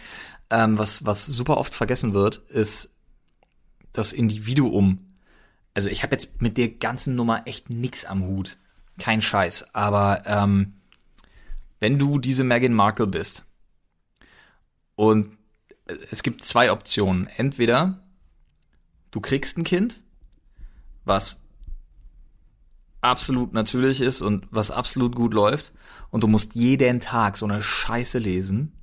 [0.50, 2.96] ähm, was, was super oft vergessen wird, ist
[3.94, 5.16] das Individuum.
[5.74, 8.58] Also ich habe jetzt mit der ganzen Nummer echt nix am Hut.
[8.98, 9.74] Kein Scheiß.
[9.74, 10.74] Aber ähm,
[11.80, 13.46] wenn du diese Meghan Markle bist
[14.96, 15.30] und
[16.12, 17.28] es gibt zwei Optionen.
[17.28, 18.00] Entweder
[19.12, 20.02] du kriegst ein Kind,
[21.06, 21.44] was
[23.02, 25.74] absolut natürlich ist und was absolut gut läuft,
[26.12, 28.74] und du musst jeden Tag so eine Scheiße lesen,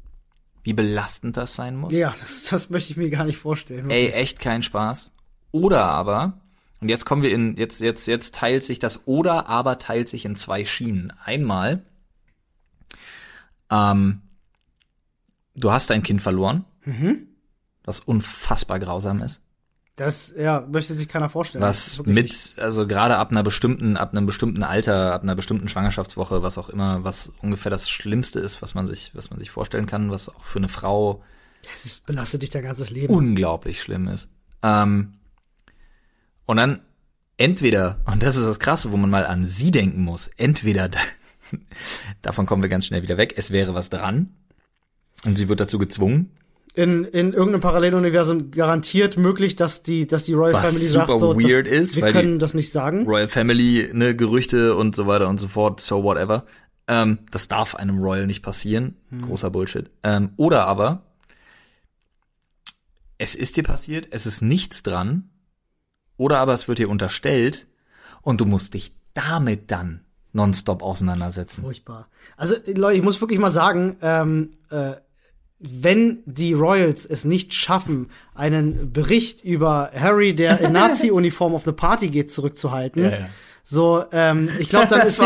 [0.66, 1.94] wie belastend das sein muss.
[1.94, 3.88] ja, das, das möchte ich mir gar nicht vorstellen.
[3.88, 5.12] Ey, echt kein Spaß.
[5.52, 6.40] Oder aber,
[6.80, 10.24] und jetzt kommen wir in, jetzt, jetzt, jetzt teilt sich das oder aber teilt sich
[10.24, 11.12] in zwei Schienen.
[11.22, 11.84] Einmal,
[13.70, 14.22] ähm,
[15.54, 16.64] du hast dein Kind verloren,
[17.84, 19.40] was unfassbar grausam ist.
[19.96, 21.62] Das, ja, möchte sich keiner vorstellen.
[21.62, 22.14] Das Was nicht-
[22.56, 26.58] mit, also gerade ab einer bestimmten, ab einem bestimmten Alter, ab einer bestimmten Schwangerschaftswoche, was
[26.58, 30.10] auch immer, was ungefähr das Schlimmste ist, was man sich, was man sich vorstellen kann,
[30.10, 31.22] was auch für eine Frau
[31.82, 33.12] ist- belastet dich dein ganzes Leben.
[33.12, 34.28] unglaublich schlimm ist.
[34.62, 35.14] Ähm,
[36.44, 36.80] und dann
[37.38, 40.98] entweder, und das ist das Krasse, wo man mal an sie denken muss, entweder, da,
[42.22, 44.34] davon kommen wir ganz schnell wieder weg, es wäre was dran
[45.24, 46.30] und sie wird dazu gezwungen,
[46.76, 51.18] in, in irgendeinem Paralleluniversum garantiert möglich, dass die, dass die Royal Was Family super sagt,
[51.18, 53.06] so, weird das, ist, wir können das nicht sagen.
[53.06, 56.44] Royal Family, ne, Gerüchte und so weiter und so fort, so whatever.
[56.86, 58.94] Ähm, das darf einem Royal nicht passieren.
[59.22, 59.88] Großer Bullshit.
[60.02, 61.06] Ähm, oder aber,
[63.16, 65.30] es ist dir passiert, es ist nichts dran.
[66.18, 67.68] Oder aber es wird dir unterstellt
[68.20, 71.62] und du musst dich damit dann nonstop auseinandersetzen.
[71.62, 72.08] Furchtbar.
[72.36, 74.96] Also, Leute, ich muss wirklich mal sagen, ähm, äh,
[75.58, 81.72] wenn die Royals es nicht schaffen, einen Bericht über Harry, der in Nazi-Uniform auf eine
[81.72, 83.28] Party geht, zurückzuhalten, Ja, ja.
[83.64, 85.22] so, ähm, ich glaube, dann ist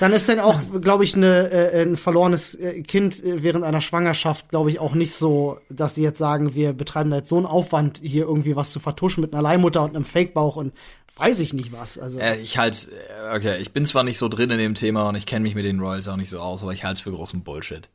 [0.00, 3.82] dann ist dann auch, glaube ich, eine, äh, ein verlorenes äh, Kind äh, während einer
[3.82, 7.36] Schwangerschaft, glaube ich, auch nicht so, dass sie jetzt sagen, wir betreiben da jetzt so
[7.36, 10.72] einen Aufwand, hier irgendwie was zu vertuschen mit einer Leihmutter und einem Fake-Bauch und
[11.16, 11.98] weiß ich nicht was.
[11.98, 12.88] Also, Äh, ich halte
[13.34, 15.66] okay, ich bin zwar nicht so drin in dem Thema und ich kenne mich mit
[15.66, 17.86] den Royals auch nicht so aus, aber ich halte es für großen Bullshit.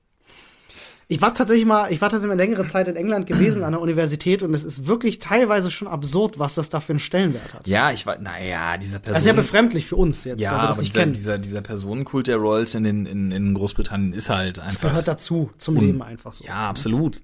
[1.08, 3.82] Ich war tatsächlich mal, ich war tatsächlich mal längere Zeit in England gewesen an der
[3.82, 7.68] Universität und es ist wirklich teilweise schon absurd, was das da für einen Stellenwert hat.
[7.68, 9.14] Ja, ich war, naja, dieser Person.
[9.14, 11.14] Das ist ja befremdlich für uns jetzt, Ja, weil wir das nicht dieser, kennen.
[11.14, 14.90] dieser, dieser Personenkult der Royals in, den, in, in Großbritannien ist halt Das einfach.
[14.90, 16.44] gehört dazu, zum Leben einfach so.
[16.44, 17.22] Ja, absolut.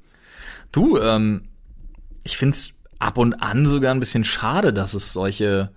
[0.72, 1.46] Du, ähm,
[2.24, 5.72] ich find's ab und an sogar ein bisschen schade, dass es solche,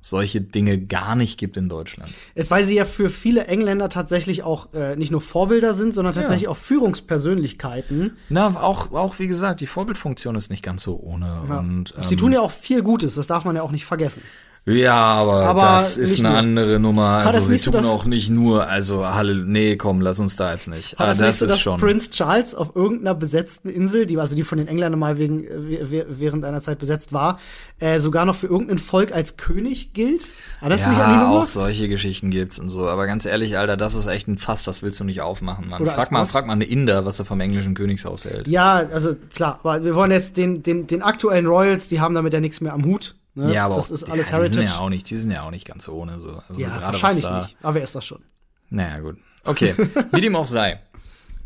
[0.00, 2.10] solche Dinge gar nicht gibt in Deutschland.
[2.48, 6.48] Weil sie ja für viele Engländer tatsächlich auch äh, nicht nur Vorbilder sind, sondern tatsächlich
[6.48, 8.16] auch Führungspersönlichkeiten.
[8.28, 11.42] Na, auch, auch wie gesagt, die Vorbildfunktion ist nicht ganz so ohne.
[11.48, 11.58] Ja.
[11.58, 14.22] Und, ähm, sie tun ja auch viel Gutes, das darf man ja auch nicht vergessen.
[14.70, 16.38] Ja, aber, Aber das ist eine nur.
[16.38, 17.08] andere Nummer.
[17.24, 20.52] Also das sie tun das- auch nicht nur, also Halle, nee, komm, lass uns da
[20.52, 20.98] jetzt nicht.
[20.98, 21.80] War Ah, das, das so, ist dass schon.
[21.80, 25.90] Prince Charles auf irgendeiner besetzten Insel, die also die von den Engländern mal wegen, äh,
[25.90, 27.38] we- während einer Zeit besetzt war,
[27.80, 30.22] äh, sogar noch für irgendein Volk als König gilt?
[30.60, 31.42] War das nicht an die ja, Nummer?
[31.42, 32.88] auch solche Geschichten gibt's und so.
[32.88, 35.80] Aber ganz ehrlich, Alter, das ist echt ein Fass, das willst du nicht aufmachen, Mann.
[35.82, 36.30] Oder Frag mal, Gott.
[36.30, 38.46] frag mal eine Inder, was er vom englischen Königshaus hält.
[38.48, 42.32] Ja, also klar, aber wir wollen jetzt den, den, den aktuellen Royals, die haben damit
[42.34, 43.14] ja nichts mehr am Hut.
[43.38, 43.54] Ne?
[43.54, 44.66] Ja, aber das ist alles ja, Die Heritage.
[44.66, 46.42] sind ja auch nicht, die sind ja auch nicht ganz ohne so.
[46.48, 47.56] Also Ja, gerade wahrscheinlich da, nicht.
[47.62, 48.22] Aber wer ist das schon?
[48.68, 49.16] Naja, gut.
[49.44, 49.74] Okay,
[50.12, 50.80] wie dem auch sei.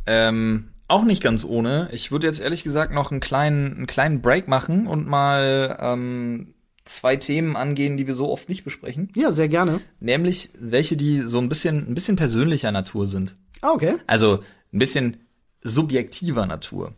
[0.07, 1.89] Ähm, auch nicht ganz ohne.
[1.93, 6.55] Ich würde jetzt ehrlich gesagt noch einen kleinen, einen kleinen Break machen und mal ähm,
[6.85, 9.11] zwei Themen angehen, die wir so oft nicht besprechen.
[9.15, 9.81] Ja, sehr gerne.
[10.01, 13.37] Nämlich welche, die so ein bisschen, ein bisschen persönlicher Natur sind.
[13.61, 13.95] Ah, okay.
[14.07, 15.19] Also ein bisschen
[15.63, 16.95] subjektiver Natur.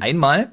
[0.00, 0.50] Einmal,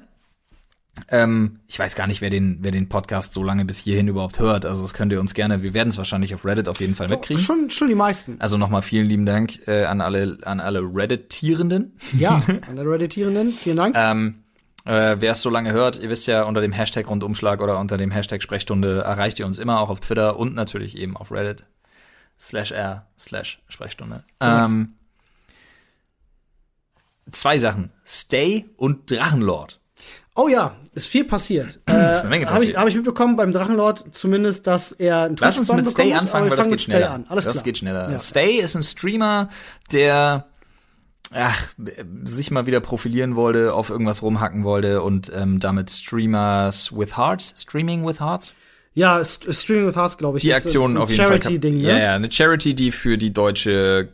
[1.08, 4.38] ähm, ich weiß gar nicht, wer den, wer den Podcast so lange bis hierhin überhaupt
[4.38, 4.66] hört.
[4.66, 7.08] Also das könnt ihr uns gerne, wir werden es wahrscheinlich auf Reddit auf jeden Fall
[7.08, 7.42] mitkriegen.
[7.42, 8.36] Schon, schon die meisten.
[8.38, 11.92] Also nochmal vielen lieben Dank äh, an alle, an alle Reddit-Tierenden.
[12.18, 13.52] Ja, an der Redditierenden.
[13.52, 13.94] Vielen Dank.
[13.96, 14.42] Ähm,
[14.84, 17.98] äh, Wer es so lange hört, ihr wisst ja, unter dem Hashtag Rundumschlag oder unter
[17.98, 21.64] dem Hashtag Sprechstunde erreicht ihr uns immer, auch auf Twitter und natürlich eben auf Reddit.
[22.40, 24.22] Slash R slash Sprechstunde.
[24.40, 24.94] Ähm,
[27.32, 27.90] zwei Sachen.
[28.06, 29.77] Stay und Drachenlord.
[30.40, 31.80] Oh ja, ist viel passiert.
[31.88, 32.76] Äh, ist eine Menge Habe ich, passiert.
[32.78, 36.22] hab ich mitbekommen beim Drachenlord zumindest, dass er einen Lass uns mit Stay bekommen hat,
[36.22, 37.10] anfangen, weil das geht schneller.
[37.10, 37.26] an.
[37.28, 37.62] Das klar.
[37.64, 38.10] geht schneller.
[38.10, 38.18] Ja.
[38.20, 39.48] Stay ist ein Streamer,
[39.92, 40.46] der
[41.32, 41.74] ach,
[42.24, 47.54] sich mal wieder profilieren wollte, auf irgendwas rumhacken wollte und ähm, damit Streamers with Hearts,
[47.60, 48.54] Streaming with Hearts,
[48.94, 50.42] Ja, St- Streaming with Hearts, glaube ich.
[50.42, 51.42] die Aktion auf jeden Fall.
[51.42, 51.88] Charity-Ding, ne?
[51.88, 54.08] Ja, ja, eine Charity, die für die deutsche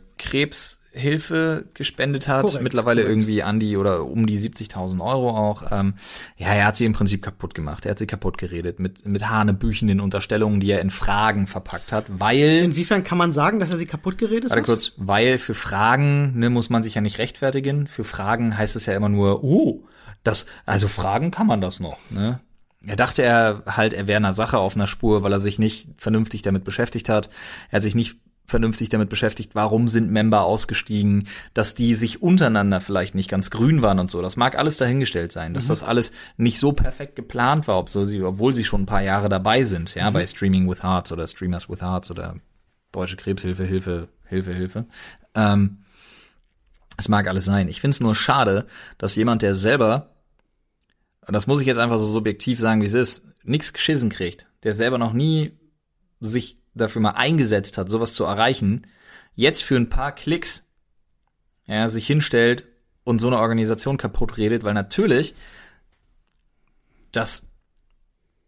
[0.95, 2.41] Krebshilfe gespendet hat.
[2.43, 3.21] Korrekt, Mittlerweile korrekt.
[3.21, 5.71] irgendwie an die oder um die 70.000 Euro auch.
[5.71, 5.95] Ähm,
[6.37, 7.85] ja, er hat sie im Prinzip kaputt gemacht.
[7.85, 12.05] Er hat sie kaputt geredet mit, mit hanebüchenden Unterstellungen, die er in Fragen verpackt hat,
[12.07, 14.63] weil Inwiefern kann man sagen, dass er sie kaputt geredet hat?
[14.63, 17.87] kurz, weil für Fragen ne, muss man sich ja nicht rechtfertigen.
[17.87, 19.83] Für Fragen heißt es ja immer nur, oh,
[20.23, 21.99] das, also Fragen kann man das noch.
[22.09, 22.39] Ne?
[22.87, 25.87] Er dachte er halt, er wäre einer Sache auf einer Spur, weil er sich nicht
[25.97, 27.29] vernünftig damit beschäftigt hat.
[27.69, 32.79] Er hat sich nicht vernünftig damit beschäftigt, warum sind Member ausgestiegen, dass die sich untereinander
[32.81, 34.21] vielleicht nicht ganz grün waren und so.
[34.21, 38.21] Das mag alles dahingestellt sein, dass das alles nicht so perfekt geplant war, obwohl sie,
[38.21, 41.69] obwohl sie schon ein paar Jahre dabei sind, ja, bei Streaming with Hearts oder Streamers
[41.69, 42.35] with Hearts oder
[42.91, 44.85] Deutsche Krebshilfe, Hilfe, Hilfe, Hilfe.
[45.33, 45.79] Ähm,
[46.97, 47.67] es mag alles sein.
[47.67, 50.15] Ich finde es nur schade, dass jemand, der selber,
[51.27, 54.47] und das muss ich jetzt einfach so subjektiv sagen, wie es ist, nichts geschissen kriegt,
[54.63, 55.57] der selber noch nie
[56.19, 58.87] sich dafür mal eingesetzt hat, sowas zu erreichen,
[59.35, 60.69] jetzt für ein paar Klicks
[61.65, 62.65] ja, sich hinstellt
[63.03, 65.35] und so eine Organisation kaputt redet, weil natürlich
[67.11, 67.49] das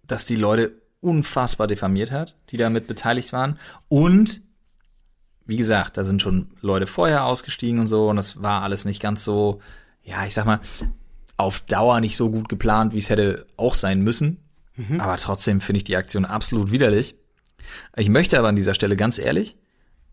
[0.08, 0.72] dass die Leute
[1.02, 3.60] unfassbar diffamiert hat, die damit beteiligt waren.
[3.90, 4.42] Und
[5.46, 9.02] wie gesagt, da sind schon Leute vorher ausgestiegen und so und das war alles nicht
[9.02, 9.62] ganz so,
[10.04, 10.60] ja, ich sag mal,
[11.38, 14.38] auf Dauer nicht so gut geplant, wie es hätte auch sein müssen.
[15.00, 17.16] Aber trotzdem finde ich die Aktion absolut widerlich.
[17.96, 19.58] Ich möchte aber an dieser Stelle ganz ehrlich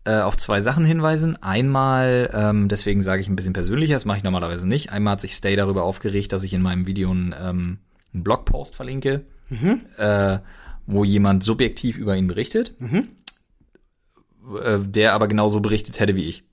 [0.05, 1.41] äh, auf zwei Sachen hinweisen.
[1.41, 4.91] Einmal, ähm, deswegen sage ich ein bisschen persönlicher, das mache ich normalerweise nicht.
[4.91, 7.79] Einmal hat sich Stay darüber aufgeregt, dass ich in meinem Video einen, ähm,
[8.13, 9.25] einen Blogpost verlinke,
[9.97, 10.39] äh,
[10.85, 12.75] wo jemand subjektiv über ihn berichtet,
[14.63, 16.43] äh, der aber genauso berichtet hätte wie ich.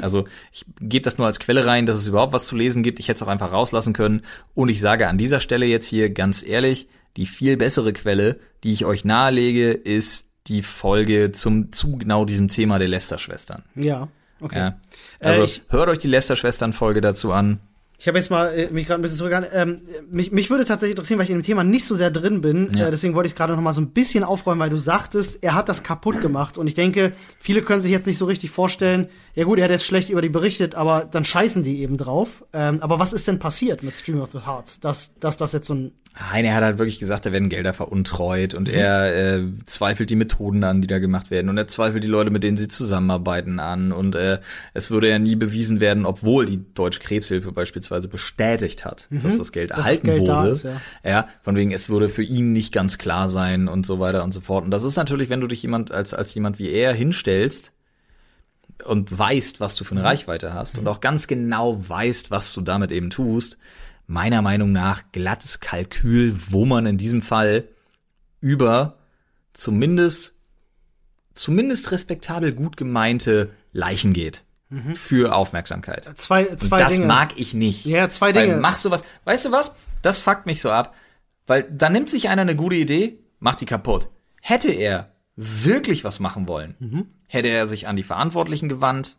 [0.00, 3.00] Also ich gebe das nur als Quelle rein, dass es überhaupt was zu lesen gibt.
[3.00, 4.22] Ich hätte es auch einfach rauslassen können.
[4.54, 8.72] Und ich sage an dieser Stelle jetzt hier ganz ehrlich, die viel bessere Quelle, die
[8.72, 13.62] ich euch nahelege, ist die Folge zum zu genau diesem Thema der Lester-Schwestern.
[13.74, 14.08] Ja,
[14.40, 14.58] okay.
[14.58, 14.80] Ja.
[15.20, 17.60] Also Äh, ich- hört euch die Lester-Schwestern-Folge dazu an.
[17.98, 20.94] Ich habe jetzt mal äh, mich gerade ein bisschen zurück ähm, mich, mich würde tatsächlich
[20.96, 22.72] interessieren, weil ich in dem Thema nicht so sehr drin bin.
[22.74, 22.88] Ja.
[22.88, 25.38] Äh, deswegen wollte ich es gerade noch mal so ein bisschen aufräumen, weil du sagtest,
[25.44, 26.58] er hat das kaputt gemacht.
[26.58, 29.70] Und ich denke, viele können sich jetzt nicht so richtig vorstellen, ja gut, er hat
[29.70, 32.44] jetzt schlecht über die berichtet, aber dann scheißen die eben drauf.
[32.52, 35.66] Ähm, aber was ist denn passiert mit Stream of the Hearts, dass, dass das jetzt
[35.66, 35.92] so ein
[36.30, 38.58] Nein, er hat halt wirklich gesagt, da werden Gelder veruntreut Mhm.
[38.58, 42.08] und er äh, zweifelt die Methoden an, die da gemacht werden und er zweifelt die
[42.08, 44.38] Leute, mit denen sie zusammenarbeiten an und äh,
[44.74, 49.52] es würde ja nie bewiesen werden, obwohl die Deutsche Krebshilfe beispielsweise bestätigt hat, dass das
[49.52, 49.76] Geld Mhm.
[49.76, 50.50] Dass das erhalten Geld da wurde.
[50.50, 50.80] ist, ja.
[51.02, 54.32] ja, von wegen, es würde für ihn nicht ganz klar sein und so weiter und
[54.32, 54.66] so fort.
[54.66, 57.72] Und das ist natürlich, wenn du dich jemand als als jemand wie er hinstellst
[58.84, 62.60] und weißt, was du für eine Reichweite hast und auch ganz genau weißt, was du
[62.60, 63.58] damit eben tust,
[64.06, 67.64] meiner Meinung nach glattes Kalkül, wo man in diesem Fall
[68.40, 68.96] über
[69.52, 70.36] zumindest
[71.34, 74.42] zumindest respektabel gut gemeinte Leichen geht
[74.94, 76.08] für Aufmerksamkeit.
[76.18, 77.04] zwei, Und zwei das Dinge.
[77.06, 77.84] mag ich nicht.
[77.84, 78.58] Ja, zwei Weil Dinge.
[78.58, 79.02] mach sowas.
[79.24, 79.74] Weißt du was?
[80.00, 80.94] Das fuckt mich so ab.
[81.46, 84.08] Weil da nimmt sich einer eine gute Idee, macht die kaputt.
[84.40, 87.06] Hätte er wirklich was machen wollen, Mhm.
[87.32, 89.16] Hätte er sich an die Verantwortlichen gewandt,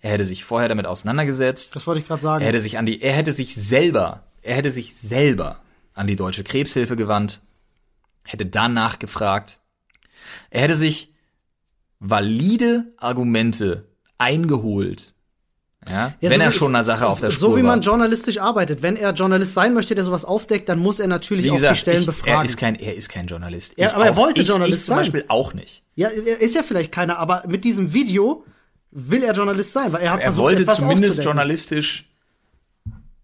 [0.00, 2.42] er hätte sich vorher damit auseinandergesetzt, das wollte ich gerade sagen.
[2.42, 5.60] er hätte sich an die, er hätte sich selber, er hätte sich selber
[5.92, 7.42] an die Deutsche Krebshilfe gewandt,
[8.24, 9.60] hätte danach gefragt,
[10.48, 11.12] er hätte sich
[11.98, 13.86] valide Argumente
[14.16, 15.11] eingeholt,
[15.88, 17.78] ja, Ja, wenn so er wie- schon einer Sache auf der So Spur wie man
[17.80, 17.84] war.
[17.84, 18.82] journalistisch arbeitet.
[18.82, 21.74] Wenn er Journalist sein möchte, der sowas aufdeckt, dann muss er natürlich Wie auch gesagt,
[21.76, 22.34] die Stellen ich, befragen.
[22.40, 23.74] er ist kein, er ist kein Journalist.
[23.76, 24.98] Ja, aber er auch- wollte ich, Journalist ich zum sein.
[24.98, 25.82] Beispiel auch nicht.
[25.94, 28.44] Ja, er ist ja vielleicht keiner, aber mit diesem Video
[28.90, 32.08] will er Journalist sein, weil er hat Er versucht, wollte etwas zumindest journalistisch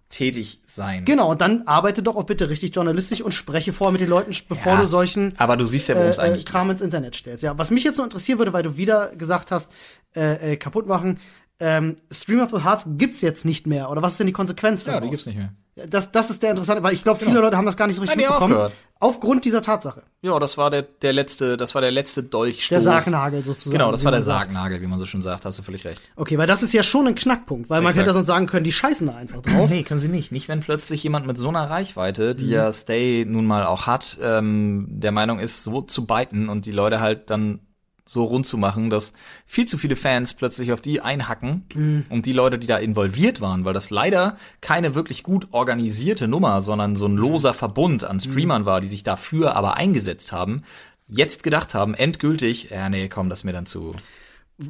[0.09, 1.05] tätig sein.
[1.05, 4.33] Genau, und dann arbeite doch auch bitte richtig journalistisch und spreche vor mit den Leuten,
[4.49, 6.81] bevor Ja, du solchen aber du siehst ja, worum es äh, äh, eigentlich Kram ins
[6.81, 7.43] Internet stellst.
[7.43, 9.71] Ja, was mich jetzt noch interessieren würde, weil du wieder gesagt hast,
[10.17, 11.19] äh, äh, kaputt machen,
[11.61, 13.91] ähm, Stream of the Hearts gibt's jetzt nicht mehr.
[13.91, 15.11] Oder was ist denn die Konsequenz Ja, die daraus?
[15.11, 15.53] gibt's nicht mehr.
[15.89, 18.03] Das, das ist der interessante, weil ich glaube, viele Leute haben das gar nicht so
[18.03, 18.53] richtig Nein, mitbekommen.
[18.55, 18.73] aufgehört.
[19.01, 20.03] Aufgrund dieser Tatsache.
[20.23, 22.69] Ja, das war der, der letzte, das war der letzte Dolchstoß.
[22.69, 23.79] Der Sargnagel sozusagen.
[23.79, 24.51] Genau, das war der man sagt.
[24.51, 26.03] Sargnagel, wie man so schön sagt, hast du völlig recht.
[26.17, 28.07] Okay, weil das ist ja schon ein Knackpunkt, weil man Exakt.
[28.07, 29.71] hätte sonst sagen können, die scheißen da einfach drauf.
[29.71, 30.33] Nee, können sie nicht.
[30.33, 32.37] Nicht, wenn plötzlich jemand mit so einer Reichweite, Mhm.
[32.39, 36.67] die ja Stay nun mal auch hat, ähm, der Meinung ist, so zu biten und
[36.67, 37.61] die Leute halt dann
[38.09, 39.13] so rund zu machen, dass
[39.47, 42.07] viel zu viele Fans plötzlich auf die einhacken Mhm.
[42.09, 46.63] und die Leute, die da involviert waren, weil das leider keine wirklich gut organisierte Nummer,
[46.63, 47.19] sondern so ein Mhm.
[47.19, 50.63] loser Verbund an Streamern war, die sich dafür aber eingesetzt haben,
[51.07, 53.93] jetzt gedacht haben, endgültig, ja nee, komm, das mir dann zu.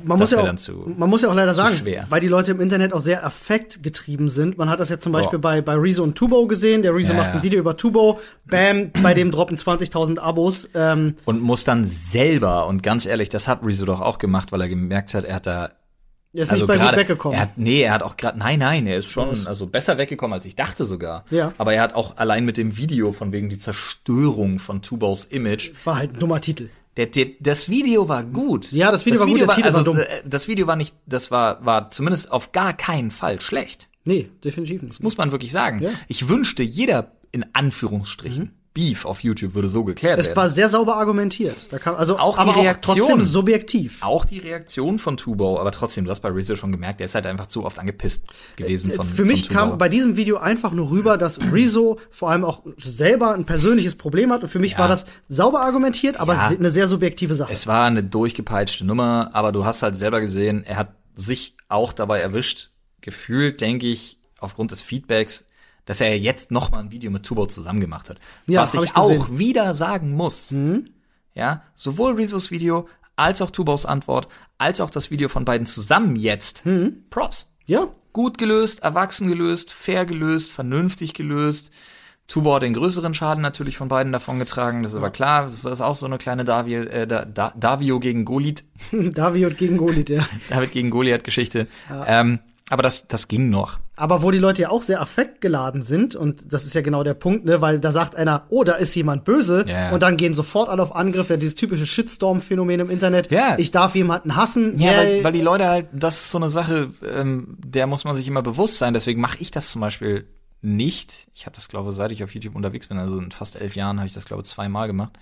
[0.04, 2.04] Man muss, Das ja wär auch, zu- man muss ja auch leider sagen, schwer.
[2.10, 4.58] weil die Leute im Internet auch sehr affektgetrieben sind.
[4.58, 5.40] Man hat das jetzt zum Beispiel Ja.
[5.40, 6.82] bei, bei Rezo und Tubo gesehen.
[6.82, 7.42] Der Rezo Ja, macht ein ja.
[7.42, 8.20] Video über Tubo.
[8.44, 10.68] Bam, bei dem droppen 20.000 Abos.
[10.74, 14.60] Ähm, Und muss dann selber, und ganz ehrlich, das hat Rezo doch auch gemacht, weil
[14.60, 15.70] er gemerkt hat, er hat da
[16.34, 17.38] er ist also nicht bei gut gerade, weggekommen.
[17.38, 20.34] Er hat, nee, er hat auch gerade, nein, nein, er ist schon also besser weggekommen,
[20.34, 21.24] als ich dachte sogar.
[21.30, 21.52] Ja.
[21.56, 25.70] Aber er hat auch allein mit dem Video von wegen die Zerstörung von Tubaus Image.
[25.84, 26.68] War halt ein dummer Titel.
[26.98, 28.72] Der, der, das Video war gut.
[28.72, 29.98] Ja, das Video war gut, der Titel also, war dumm.
[29.98, 33.88] äh, Das Video war nicht, das war, war zumindest auf gar keinen Fall schlecht.
[34.04, 35.00] Nee, definitiv nicht.
[35.00, 35.80] Muss man wirklich sagen.
[35.80, 35.90] Ja.
[35.90, 35.94] Mhm.
[36.08, 40.36] Ich wünschte, jeder in Anführungsstrichen Beef auf YouTube würde so geklärt Es werden.
[40.36, 41.56] war sehr sauber argumentiert.
[41.72, 43.00] Da kam, also Auch die aber Reaktion.
[43.00, 43.98] auch trotzdem subjektiv.
[44.04, 47.16] auch die Reaktion von Tubo, aber trotzdem, du hast bei Rezo schon gemerkt, der ist
[47.16, 50.36] halt einfach zu oft angepisst gewesen von Äh, Für mich von kam bei diesem Video
[50.36, 54.44] einfach nur rüber, dass Rezo vor allem auch selber ein persönliches Problem hat.
[54.44, 54.78] Und für mich Ja.
[54.78, 56.46] war das sauber argumentiert, aber Ja.
[56.46, 57.52] eine sehr subjektive Sache.
[57.52, 61.92] Es war eine durchgepeitschte Nummer, aber du hast halt selber gesehen, er hat sich auch
[61.92, 62.70] dabei erwischt.
[63.00, 65.46] Gefühlt, denke ich, aufgrund des Feedbacks,
[65.88, 68.18] dass er jetzt noch mal ein Video mit Tubo zusammen gemacht hat.
[68.46, 68.90] Ja, Was ich, ich.
[68.90, 68.96] Mhm.
[68.96, 70.54] auch wieder sagen muss.
[71.34, 74.28] Ja, sowohl Rezos Video als auch Tubos Antwort,
[74.58, 76.64] als auch das Video von beiden zusammen jetzt.
[77.08, 77.50] Props.
[77.64, 81.70] ja, Gut gelöst, erwachsen gelöst, fair gelöst, vernünftig gelöst.
[82.26, 85.44] Tubor den größeren Schaden natürlich von beiden davon getragen, das ist aber klar.
[85.44, 89.78] Das ist auch so eine kleine Davio, äh, da, da, Davio gegen Golit, David gegen
[89.78, 90.28] Goliath, ja.
[90.50, 91.66] David gegen Goliath-Geschichte.
[92.06, 93.78] Ähm, aber das, das ging noch.
[93.98, 97.14] Aber wo die Leute ja auch sehr affektgeladen sind, und das ist ja genau der
[97.14, 99.90] Punkt, ne, weil da sagt einer, oh, da ist jemand böse, Ja.
[99.92, 103.30] und dann gehen sofort alle auf Angriff, ja, dieses typische Shitstorm-Phänomen im Internet.
[103.30, 103.58] Ja.
[103.58, 104.78] Ich darf jemanden hassen.
[104.78, 108.14] Ja, weil, weil die Leute halt, das ist so eine Sache, ähm, der muss man
[108.14, 108.94] sich immer bewusst sein.
[108.94, 110.26] Deswegen mache ich das zum Beispiel
[110.60, 111.28] nicht.
[111.34, 113.98] Ich habe das, glaube seit ich auf YouTube unterwegs bin, also in fast elf Jahren,
[113.98, 115.12] habe ich das, glaube zweimal gemacht.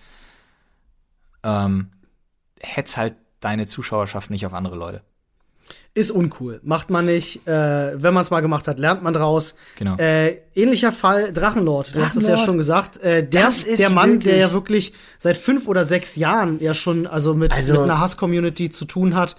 [1.43, 1.89] Ähm,
[2.61, 5.03] hetz halt deine Zuschauerschaft nicht auf andere Leute.
[5.95, 6.61] Ist uncool.
[6.63, 7.47] Macht man nicht.
[7.47, 9.55] Äh, wenn man es mal gemacht hat, lernt man draus.
[9.79, 9.97] Genau.
[9.97, 11.95] Äh, ähnlicher Fall Drachenlord.
[11.95, 12.99] Du hast es ja schon gesagt.
[13.03, 16.61] Äh, der, Das ist der Mann, der wirklich- ja wirklich seit fünf oder sechs Jahren
[16.61, 19.37] ja schon also mit, Also- mit einer Hass-Community zu tun hat.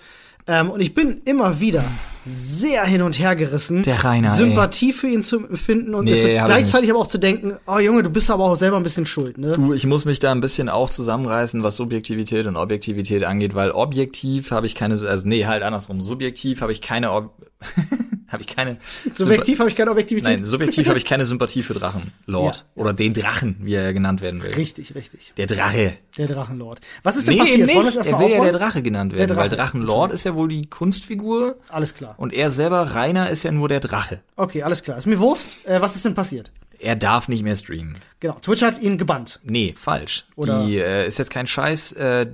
[0.48, 1.84] Ähm, und ich bin immer wieder
[2.28, 4.38] sehr hin und her gerissen, Der Rainer, ey.
[4.38, 8.04] Sympathie für ihn zu empfinden und Nee, ich gleichzeitig aber auch zu denken, oh Junge,
[8.04, 9.54] du bist aber auch selber ein bisschen schuld, ne?
[9.54, 13.72] Du, ich muss mich da ein bisschen auch zusammenreißen, was Subjektivität und Objektivität angeht, weil
[13.72, 16.02] objektiv habe ich keine, also nee, halt andersrum.
[16.02, 17.32] Subjektiv habe ich keine, Ob
[18.28, 18.78] habe ich keine.
[19.14, 20.38] Subjektiv habe ich keine Objektivität.
[20.38, 22.82] Nein, subjektiv habe ich keine Sympathie für Drachenlord Ja.
[22.82, 24.54] oder den Drachen, wie er ja genannt werden will.
[24.54, 25.34] Richtig, richtig.
[25.38, 25.94] Der Drache.
[26.18, 26.80] Der Drachenlord.
[27.04, 27.68] Was ist denn Nee, passiert?
[27.68, 27.76] nicht.
[27.76, 28.44] Er will ja aufrollen?
[28.44, 29.58] der Drache genannt werden, Der weil Drache.
[29.62, 32.16] Drachenlord ist ja wohl die Kunstfigur Alles klar.
[32.18, 34.22] und er selber, Rainer, ist ja nur der Drache.
[34.36, 34.98] Okay, alles klar.
[34.98, 35.66] Ist mir Wurst.
[35.66, 36.52] Äh, was ist denn passiert?
[36.80, 37.98] Er darf nicht mehr streamen.
[38.20, 39.40] Genau, Twitch hat ihn gebannt.
[39.44, 40.26] Nee, falsch.
[40.36, 41.94] Oder- Die äh, ist jetzt kein Scheiß.
[41.94, 42.28] Äh,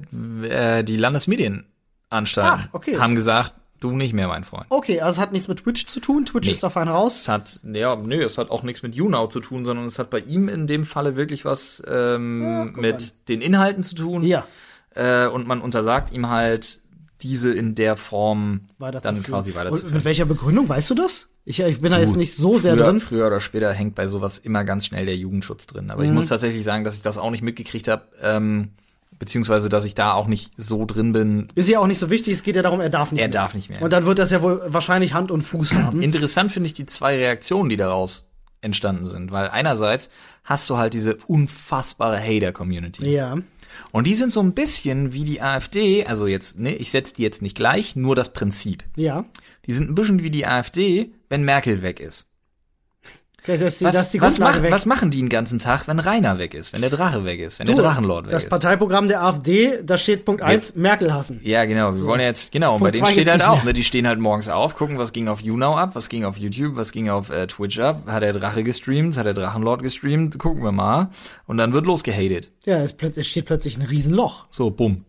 [0.44, 2.98] äh, die Landesmedienanstalten Ach, okay.
[2.98, 3.54] haben gesagt,
[3.84, 4.66] du nicht mehr, mein Freund.
[4.70, 6.26] Okay, also es hat nichts mit Twitch zu tun.
[6.26, 6.54] Twitch Nee.
[6.54, 7.22] ist da fein raus.
[7.22, 10.10] Es hat, ja, nö, es hat auch nichts mit YouNow zu tun, sondern es hat
[10.10, 13.10] bei ihm in dem Falle wirklich was ähm, guck mit an.
[13.28, 14.24] den Inhalten zu tun.
[14.24, 14.46] Ja,
[14.96, 16.80] Äh, und man untersagt ihm halt,
[17.22, 19.24] diese in der Form dann weiterzuführen.
[19.24, 19.94] quasi Und weiterzuführen.
[19.96, 21.28] mit welcher Begründung, weißt du das?
[21.46, 23.00] Ich, ich bin da jetzt Du, nicht so sehr früher, drin.
[23.00, 25.90] Früher oder später hängt bei sowas immer ganz schnell der Jugendschutz drin.
[25.90, 26.16] Aber ich Mhm.
[26.16, 28.70] muss tatsächlich sagen, dass ich das auch nicht mitgekriegt habe, ähm,
[29.24, 31.48] beziehungsweise dass ich da auch nicht so drin bin.
[31.56, 33.32] Ist ja auch nicht so wichtig, es geht ja darum, er darf nicht Er mehr.
[33.32, 33.82] darf nicht mehr.
[33.82, 36.02] Und dann wird das ja wohl wahrscheinlich Hand und Fuß haben.
[36.02, 40.10] Interessant finde ich die zwei Reaktionen, die daraus entstanden sind, weil einerseits
[40.44, 43.06] hast du halt diese unfassbare Hater-Community.
[43.10, 43.38] ja.
[43.92, 47.24] Und die sind so ein bisschen wie die AfD, also jetzt, ne, ich setze die
[47.24, 48.84] jetzt nicht gleich, nur das Prinzip.
[48.96, 49.26] Ja.
[49.66, 52.28] Die sind ein bisschen wie die AfD, wenn Merkel weg ist.
[53.46, 56.54] Das die, Was, das was, mach, was machen die den ganzen Tag, wenn Rainer weg
[56.54, 58.50] ist, wenn der Drache weg ist, wenn Du, der Drachenlord weg das ist?
[58.50, 61.42] Parteiprogramm der AfD, da steht Punkt eins: Merkel hassen.
[61.44, 61.94] Ja, genau.
[61.94, 64.08] Wir wollen ja jetzt, genau, und bei Punkt denen steht halt auch, ne, die stehen
[64.08, 67.10] halt morgens auf, gucken, was ging auf YouNow ab, was ging auf YouTube, was ging
[67.10, 71.10] auf äh, Twitch ab, hat der Drache gestreamt, hat der Drachenlord gestreamt, gucken wir mal.
[71.46, 72.52] Und dann wird losgehatet.
[72.66, 74.46] Ja, es, es steht plötzlich ein Riesenloch.
[74.52, 75.04] So, bumm.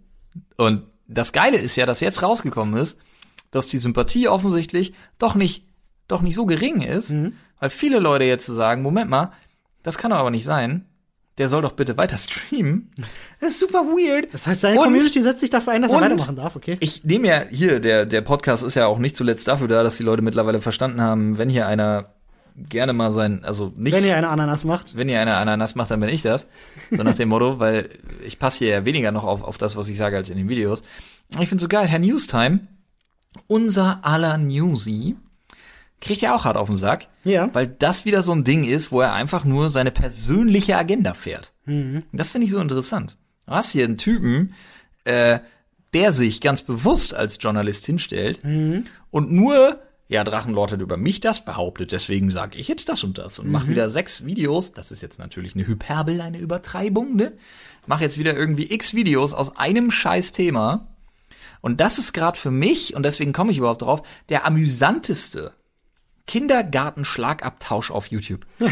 [0.56, 2.98] Und das Geile ist ja, dass jetzt rausgekommen ist,
[3.52, 5.66] dass die Sympathie offensichtlich doch nicht,
[6.08, 7.34] doch nicht so gering ist, Mhm.
[7.64, 9.32] Weil viele Leute jetzt sagen, Moment mal,
[9.82, 10.84] das kann doch aber nicht sein.
[11.38, 12.90] Der soll doch bitte weiter streamen.
[13.40, 14.28] Das ist super weird.
[14.34, 16.76] Das heißt, seine Und- Community setzt sich dafür ein, dass er weitermachen darf, okay?
[16.80, 19.96] Ich nehme ja hier, der, der Podcast ist ja auch nicht zuletzt dafür da, dass
[19.96, 22.10] die Leute mittlerweile verstanden haben, wenn hier einer
[22.68, 24.94] gerne mal sein, also nicht, Wenn ihr eine Ananas macht.
[24.98, 26.46] wenn ihr eine Ananas macht, dann bin ich das.
[26.90, 27.88] So nach dem Motto, weil
[28.26, 30.50] ich passe hier ja weniger noch auf, auf das, was ich sage, als in den
[30.50, 30.82] Videos.
[31.40, 32.60] Ich finde so geil, Herr Newstime,
[33.46, 35.16] unser aller Newsy,
[36.00, 37.48] kriegt ja auch hart auf den Sack, Ja.
[37.54, 41.52] weil das wieder so ein Ding ist, wo er einfach nur seine persönliche Agenda fährt.
[42.12, 43.16] Das finde ich so interessant.
[43.46, 44.54] Du hast hier einen Typen,
[45.04, 45.38] äh,
[45.94, 48.42] der sich ganz bewusst als Journalist hinstellt
[49.10, 49.78] und nur,
[50.08, 53.48] ja, Drachenlord hat über mich das behauptet, deswegen sage ich jetzt das und das und
[53.50, 54.72] mach wieder sechs Videos.
[54.72, 57.32] Das ist jetzt natürlich eine Hyperbel, eine Übertreibung, ne?
[57.86, 60.88] Mach jetzt wieder irgendwie x Videos aus einem scheiß Thema.
[61.62, 65.52] Und das ist gerade für mich, und deswegen komme ich überhaupt drauf, der amüsanteste
[66.26, 68.44] Kindergartenschlagabtausch auf YouTube.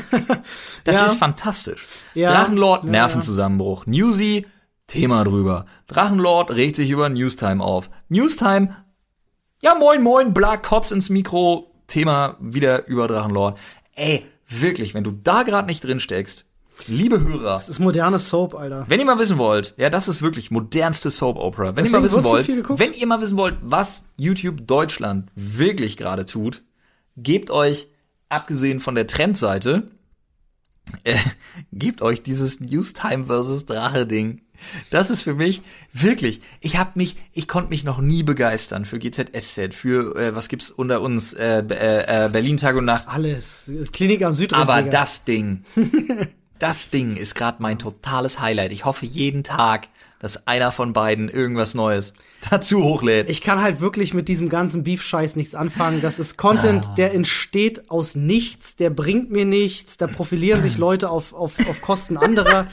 [0.85, 1.07] Das Ja.
[1.07, 1.87] ist fantastisch.
[2.15, 2.31] Ja.
[2.31, 3.87] Drachenlord, Nervenzusammenbruch.
[3.87, 4.47] Newsy,
[4.87, 5.67] Thema drüber.
[5.87, 7.89] Drachenlord regt sich über Newstime auf.
[8.09, 8.71] Newstime,
[9.63, 11.69] ja moin moin, blag, kotz ins Mikro.
[11.87, 13.59] Thema wieder über Drachenlord.
[13.95, 16.47] Ey, wirklich, wenn du da gerade nicht drin steckst,
[16.87, 18.87] liebe Hörer, Das ist modernes Soap, Alter.
[18.89, 21.77] wenn ihr mal wissen wollt, ja, das ist wirklich modernste Soap Opera.
[21.77, 22.81] Wenn Deswegen ihr mal wissen wird so wollt, viel geguckt.
[22.81, 26.63] wenn ihr mal wissen wollt, was YouTube Deutschland wirklich gerade tut,
[27.17, 27.89] gebt euch,
[28.29, 29.91] abgesehen von der Trendseite,
[31.05, 31.19] äh,
[31.73, 34.43] gebt euch dieses Newstime versus Drache Ding.
[34.91, 38.99] Das ist für mich wirklich, ich hab mich, ich konnte mich noch nie begeistern für
[38.99, 43.09] GZSZ, für, äh, was gibt's unter uns, äh, äh, äh, Berlin Tag und Nacht.
[43.09, 43.71] Alles.
[43.93, 44.63] Klinik am Südrand.
[44.63, 44.91] Aber Digga.
[44.91, 45.65] das Ding,
[46.59, 48.71] das Ding ist gerade mein totales Highlight.
[48.73, 49.89] Ich hoffe jeden Tag,
[50.23, 52.15] dass einer von beiden irgendwas Neues
[52.51, 53.29] dazu hochlädt.
[53.29, 56.01] Ich kann halt wirklich mit diesem ganzen Beef-Scheiß nichts anfangen.
[56.01, 56.95] Das ist Content, Ah.
[56.95, 61.83] der entsteht aus nichts, der bringt mir nichts, da profilieren sich Leute auf, auf, auf
[61.83, 62.69] Kosten anderer.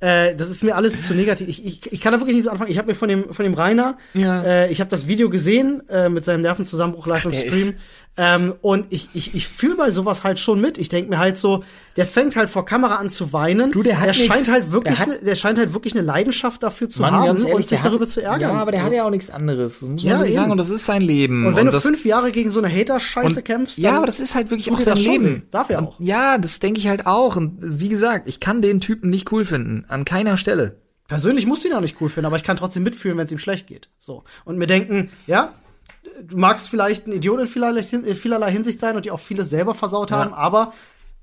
[0.00, 1.48] Äh, das ist mir alles zu negativ.
[1.48, 2.70] Ich, ich, ich kann da wirklich nicht anfangen.
[2.70, 4.42] Ich habe mir von dem, von dem Rainer, Ja.
[4.42, 7.74] äh, ich habe das Video gesehen äh, mit seinem Nervenzusammenbruch live im der ist- Stream.
[8.18, 10.78] Ähm, und ich, ich, ich fühle bei sowas halt schon mit.
[10.78, 11.62] Ich denk mir halt so,
[11.96, 13.72] der fängt halt vor Kamera an zu weinen.
[13.72, 14.24] Du, der hat der nix.
[14.26, 17.28] scheint halt wirklich, Der hat- ne, der scheint halt wirklich eine Leidenschaft dafür zu haben
[17.30, 18.52] und sich der darüber hat, zu ärgern.
[18.54, 19.80] Ja, aber der hat ja auch nichts anderes.
[19.80, 20.32] Das muss man Ja, sagen.
[20.32, 20.50] eben.
[20.52, 21.46] Und das ist sein Leben.
[21.46, 24.20] Und wenn du das, fünf Jahre gegen so eine Hater-Scheiße und- kämpfst, Ja, aber das
[24.20, 25.42] ist halt wirklich auch sein Leben.
[25.50, 26.00] Darf er Und auch.
[26.00, 27.36] Ja, das denke ich halt auch.
[27.36, 29.84] Und wie gesagt, ich kann den Typen nicht cool finden.
[29.88, 30.76] An keiner Stelle.
[31.08, 33.32] persönlich musst du ihn auch nicht cool finden, aber ich kann trotzdem mitfühlen, wenn es
[33.32, 33.90] ihm schlecht geht.
[33.98, 34.24] So.
[34.44, 35.52] Und mir denken, ja,
[36.22, 39.50] du magst vielleicht ein Idiot in vielerlei, in vielerlei Hinsicht sein und die auch vieles
[39.50, 40.72] selber versaut haben, aber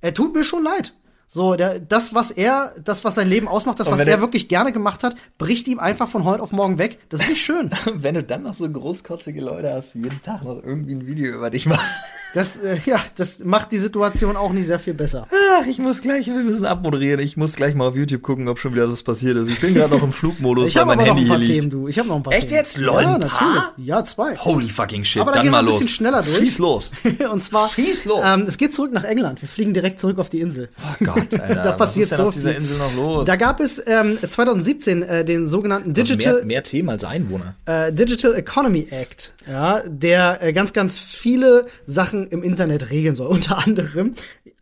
[0.02, 0.94] er tut mir schon leid.
[1.26, 4.50] So, der, das, was er, das, was sein Leben ausmacht, das, was er er- wirklich
[4.50, 7.00] gerne gemacht hat, bricht ihm einfach von heute auf morgen weg.
[7.10, 7.72] Das ist nicht schön.
[7.94, 11.34] Wenn du dann noch so großkotzige Leute hast, die jeden Tag noch irgendwie ein Video
[11.34, 11.88] über dich machen.
[12.34, 15.28] Das, äh, ja, das macht die Situation auch nicht sehr viel besser.
[15.32, 17.20] Ach, ich muss gleich, wir müssen abmoderieren.
[17.20, 19.48] Ich muss gleich mal auf YouTube gucken, ob schon wieder was passiert ist.
[19.50, 21.34] Ich bin gerade noch im Flugmodus, Ich weil habe mein aber noch Handy ein hier
[21.36, 21.60] paar liegt.
[21.60, 21.88] Themen, du.
[21.88, 22.58] Ich habe noch ein paar Echt Themen.
[22.60, 22.78] jetzt?
[22.78, 23.62] Lol, ja, ein natürlich.
[23.78, 24.36] Ja, zwei.
[24.38, 25.22] Holy fucking shit.
[25.22, 25.76] Aber da dann gehen wir ein los.
[25.76, 26.38] bisschen schneller durch.
[26.40, 26.92] Schieß los.
[27.32, 28.22] Und zwar, Schieß los.
[28.26, 29.40] Ähm, es geht zurück nach England.
[29.42, 30.70] Wir fliegen direkt zurück auf die Insel.
[30.82, 31.54] Oh Gott, Alter.
[31.64, 32.56] Da passiert was ist denn so auf dieser.
[32.56, 33.26] Insel noch los?
[33.26, 37.54] Da gab es ähm, 2017 äh, den sogenannten Also Digital, mehr, mehr Themen als Einwohner.
[37.68, 43.28] äh, Digital Economy Act, ja, der äh, ganz, ganz viele Sachen im Internet regeln soll.
[43.38, 44.14] Unter anderem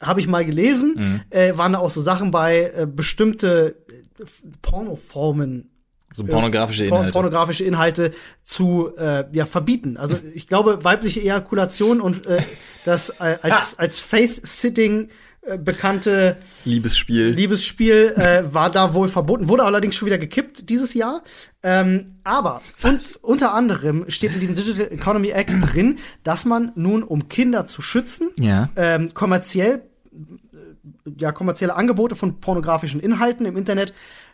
[0.02, 1.22] habe ich mal gelesen, Mhm.
[1.30, 3.76] äh, waren da auch so Sachen bei äh, bestimmte
[4.20, 4.24] äh,
[4.62, 5.70] Pornoformen
[6.14, 7.14] So pornografische Por- Inhalte.
[7.14, 8.12] pornografische Inhalte
[8.44, 9.98] zu äh, ja, verbieten.
[9.98, 12.42] Also ich glaube, weibliche Ejakulation und äh,
[12.86, 15.10] das äh, als, als Face-Sitting
[15.44, 17.30] äh, bekannte Liebesspiel.
[17.30, 21.24] Liebesspiel äh, war da wohl verboten, wurde allerdings schon wieder gekippt dieses Jahr.
[21.64, 27.02] Ähm, aber und, unter anderem steht in dem Digital Economy Act drin, dass man nun,
[27.02, 28.70] um Kinder zu schützen, ja.
[28.76, 29.82] ähm, kommerziell
[30.14, 33.94] äh, ja kommerzielle Angebote von pornografischen Inhalten im Internet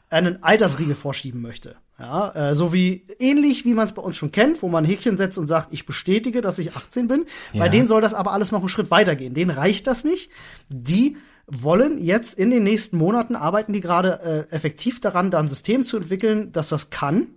[0.10, 1.76] einen Altersriegel vorschieben möchte.
[2.00, 4.88] Ja, äh, so wie ähnlich wie man es bei uns schon kennt, wo man ein
[4.88, 7.26] Häkchen setzt und sagt, ich bestätige, dass ich 18 bin.
[7.54, 7.70] Bei Ja.
[7.70, 9.34] denen soll das aber alles noch einen Schritt weitergehen.
[9.34, 10.30] Denen reicht das nicht.
[10.70, 15.48] Die wollen jetzt in den nächsten Monaten arbeiten die gerade äh, effektiv daran, da ein
[15.50, 17.30] System zu entwickeln, dass das kann.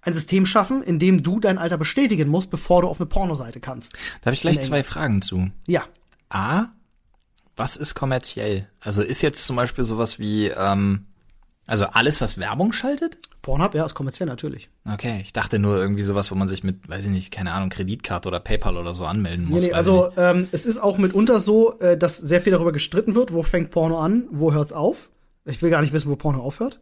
[0.00, 3.60] Ein System schaffen, in dem du dein Alter bestätigen musst, bevor du auf eine Pornoseite
[3.60, 3.94] kannst.
[4.20, 5.50] Da habe ich gleich zwei Fragen zu.
[5.66, 5.82] Ja,
[6.30, 6.66] A,
[7.56, 8.68] was ist kommerziell?
[8.80, 11.06] Also ist jetzt zum Beispiel sowas wie, ähm,
[11.68, 13.18] also alles, was Werbung schaltet?
[13.42, 14.68] Pornhub, ja, ist kommerziell natürlich.
[14.92, 17.68] Okay, ich dachte nur irgendwie sowas, wo man sich mit, weiß ich nicht, keine Ahnung,
[17.68, 19.62] Kreditkarte oder PayPal oder so anmelden muss.
[19.62, 23.14] Nee, nee, also ähm, es ist auch mitunter so, äh, dass sehr viel darüber gestritten
[23.14, 25.10] wird, wo fängt Porno an, wo hört's auf.
[25.44, 26.78] Ich will gar nicht wissen, wo Porno aufhört.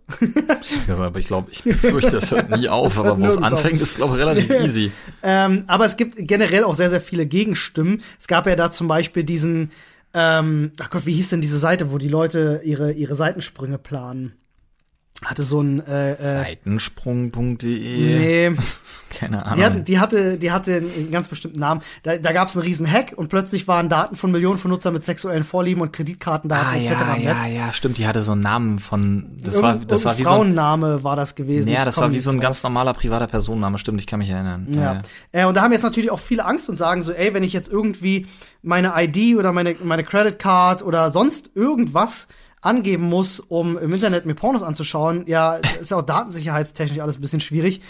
[0.88, 3.34] Also, aber ich glaube, ich befürchte, das hört nie auf, Das aber hört wo es
[3.34, 3.58] nirgends auf.
[3.64, 4.90] anfängt, ist, glaube ich, relativ easy.
[5.22, 8.02] ähm, aber es gibt generell auch sehr, sehr viele Gegenstimmen.
[8.18, 9.70] Es gab ja da zum Beispiel diesen,
[10.14, 14.32] ähm, ach Gott, wie hieß denn diese Seite, wo die Leute ihre, ihre Seitensprünge planen?
[15.24, 17.70] Hatte so ein äh, äh, Seitensprung.de.
[17.70, 18.56] Nee,
[19.08, 19.56] Keine Ahnung.
[19.56, 21.80] die hatte, die hatte, die hatte einen ganz bestimmten Namen.
[22.02, 24.92] Da, da gab es einen riesen Hack und plötzlich waren Daten von Millionen von Nutzern
[24.92, 26.90] mit sexuellen Vorlieben und Kreditkartendaten ah, etc.
[26.90, 27.48] ja, im ja, Netz.
[27.48, 27.96] ja, stimmt.
[27.96, 31.04] Die hatte so einen Namen von, das war, das war wie irgendein so ein, Frauenname
[31.04, 31.70] war das gewesen.
[31.70, 32.42] ja, das war wie so ein drauf.
[32.42, 33.78] ganz normaler privater Personenname.
[33.78, 34.66] Stimmt, ich kann mich erinnern.
[34.70, 35.00] Ja.
[35.32, 37.54] Äh, und da haben jetzt natürlich auch viele Angst und sagen so, ey, wenn ich
[37.54, 38.26] jetzt irgendwie
[38.62, 42.28] meine ID oder meine, meine Credit Card oder sonst irgendwas
[42.62, 47.20] angeben muss, um im Internet mir Pornos anzuschauen, ja, ist ja auch datensicherheitstechnisch alles ein
[47.20, 47.80] bisschen schwierig.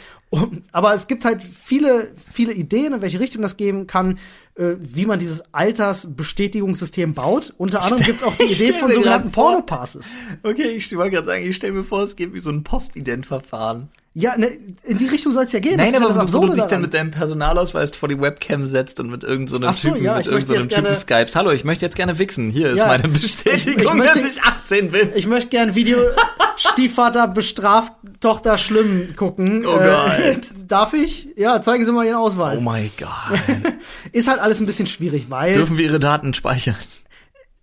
[0.72, 4.18] Aber es gibt halt viele, viele Ideen, in welche Richtung das geben kann,
[4.56, 7.52] äh, wie man dieses Altersbestätigungssystem baut.
[7.58, 10.14] Unter anderem gibt es auch die Idee von sogenannten Pornopasses.
[10.42, 13.88] Okay, ich wollte gerade sagen, ich stelle mir vor, es geht wie so ein Postident-Verfahren.
[14.18, 14.48] Ja, ne,
[14.84, 15.76] in die Richtung soll es ja gehen.
[15.76, 16.80] Nein, das ist aber ja das wo, du dich dann daran.
[16.80, 20.60] mit deinem Personalausweis vor die Webcam setzt und mit irgendeinem so, Typen, ja, mit irgendeinem
[20.62, 21.36] jetzt Typen gerne- skypst.
[21.36, 22.48] Hallo, ich möchte jetzt gerne wichsen.
[22.48, 22.86] Hier ist Ja.
[22.86, 25.10] meine Bestätigung, Ich- ich möchte- dass ich 18 bin.
[25.14, 25.98] Ich möchte gern Video
[26.56, 29.66] Stiefvater bestraft Tochter schlimm gucken.
[29.66, 30.54] Oh Äh, Gott.
[30.66, 31.28] darf ich?
[31.36, 32.60] Ja, zeigen Sie mal Ihren Ausweis.
[32.60, 33.38] Oh mein Gott.
[34.12, 36.76] ist halt alles ein bisschen schwierig, weil Dürfen wir ihre Daten speichern?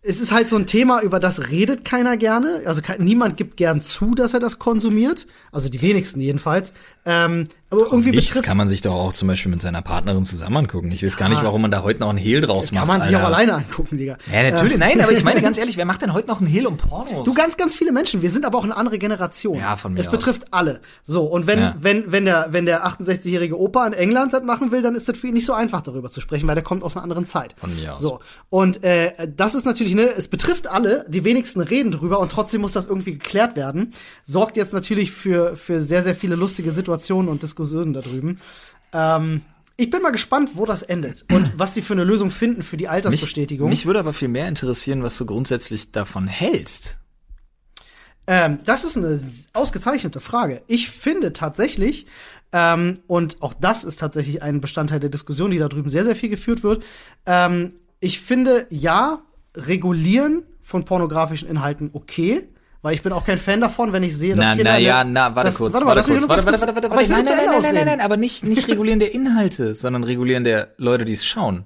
[0.05, 2.63] es ist halt so ein Thema, über das redet keiner gerne.
[2.65, 5.27] Also niemand gibt gern zu, dass er das konsumiert.
[5.51, 6.73] Also die wenigsten jedenfalls.
[7.05, 10.23] Ähm, Aber irgendwie Nichts betrifft kann man sich doch auch zum Beispiel mit seiner Partnerin
[10.23, 10.91] zusammen angucken.
[10.91, 12.79] Ich weiß gar nicht, warum man da heute noch einen Hehl draus macht.
[12.79, 13.27] kann man sich auch Alter.
[13.35, 14.17] alleine angucken, Digga.
[14.31, 16.67] Ja, natürlich, nein, aber ich meine ganz ehrlich, wer macht denn heute noch einen Hehl
[16.67, 17.23] um Pornos?
[17.25, 18.21] Du ganz, ganz viele Menschen.
[18.21, 19.57] Wir sind aber auch eine andere Generation.
[19.57, 20.11] Ja, von mir Es aus.
[20.11, 20.81] betrifft alle.
[21.01, 21.75] So und wenn Ja.
[21.79, 25.17] wenn wenn der wenn der 68-jährige Opa in England das machen will, dann ist das
[25.17, 27.55] für ihn nicht so einfach darüber zu sprechen, weil der kommt aus einer anderen Zeit.
[27.57, 28.01] Von mir aus.
[28.01, 28.19] So
[28.49, 31.05] und äh, das ist natürlich ne, es betrifft alle.
[31.07, 33.93] Die wenigsten reden drüber und trotzdem muss das irgendwie geklärt werden.
[34.23, 37.62] Sorgt jetzt natürlich für für sehr sehr viele lustige Situationen und Diskussionen
[37.93, 38.39] da drüben.
[38.91, 39.41] Ähm,
[39.75, 42.77] ich bin mal gespannt, wo das endet und was sie für eine Lösung finden für
[42.77, 43.69] die mich, Altersbestätigung.
[43.69, 46.97] mich würde aber viel mehr interessieren, was du grundsätzlich davon hältst.
[48.27, 49.19] Ähm, das ist eine
[49.53, 50.61] ausgezeichnete Frage.
[50.67, 52.05] Ich finde tatsächlich,
[52.53, 56.15] ähm, und auch das ist tatsächlich ein Bestandteil der Diskussion, die da drüben sehr, sehr
[56.15, 56.83] viel geführt wird.
[57.25, 59.23] Ähm, ich finde, ja,
[59.55, 62.47] regulieren von pornografischen Inhalten okay.
[62.83, 64.71] Weil ich bin auch kein Fan davon, wenn ich sehe, dass Na, Kinder.
[64.73, 66.61] na ja, na, warte das- kurz, warte warte, mal, lass mich kurz, nur warte, kurz-
[66.61, 67.97] warte, warte, Aber ich will nein, zu nein, Ende nein, nein, nein, ausreden.
[67.97, 71.63] nein, aber nicht, nicht regulieren der Inhalte, sondern regulieren der Leute, die es schauen.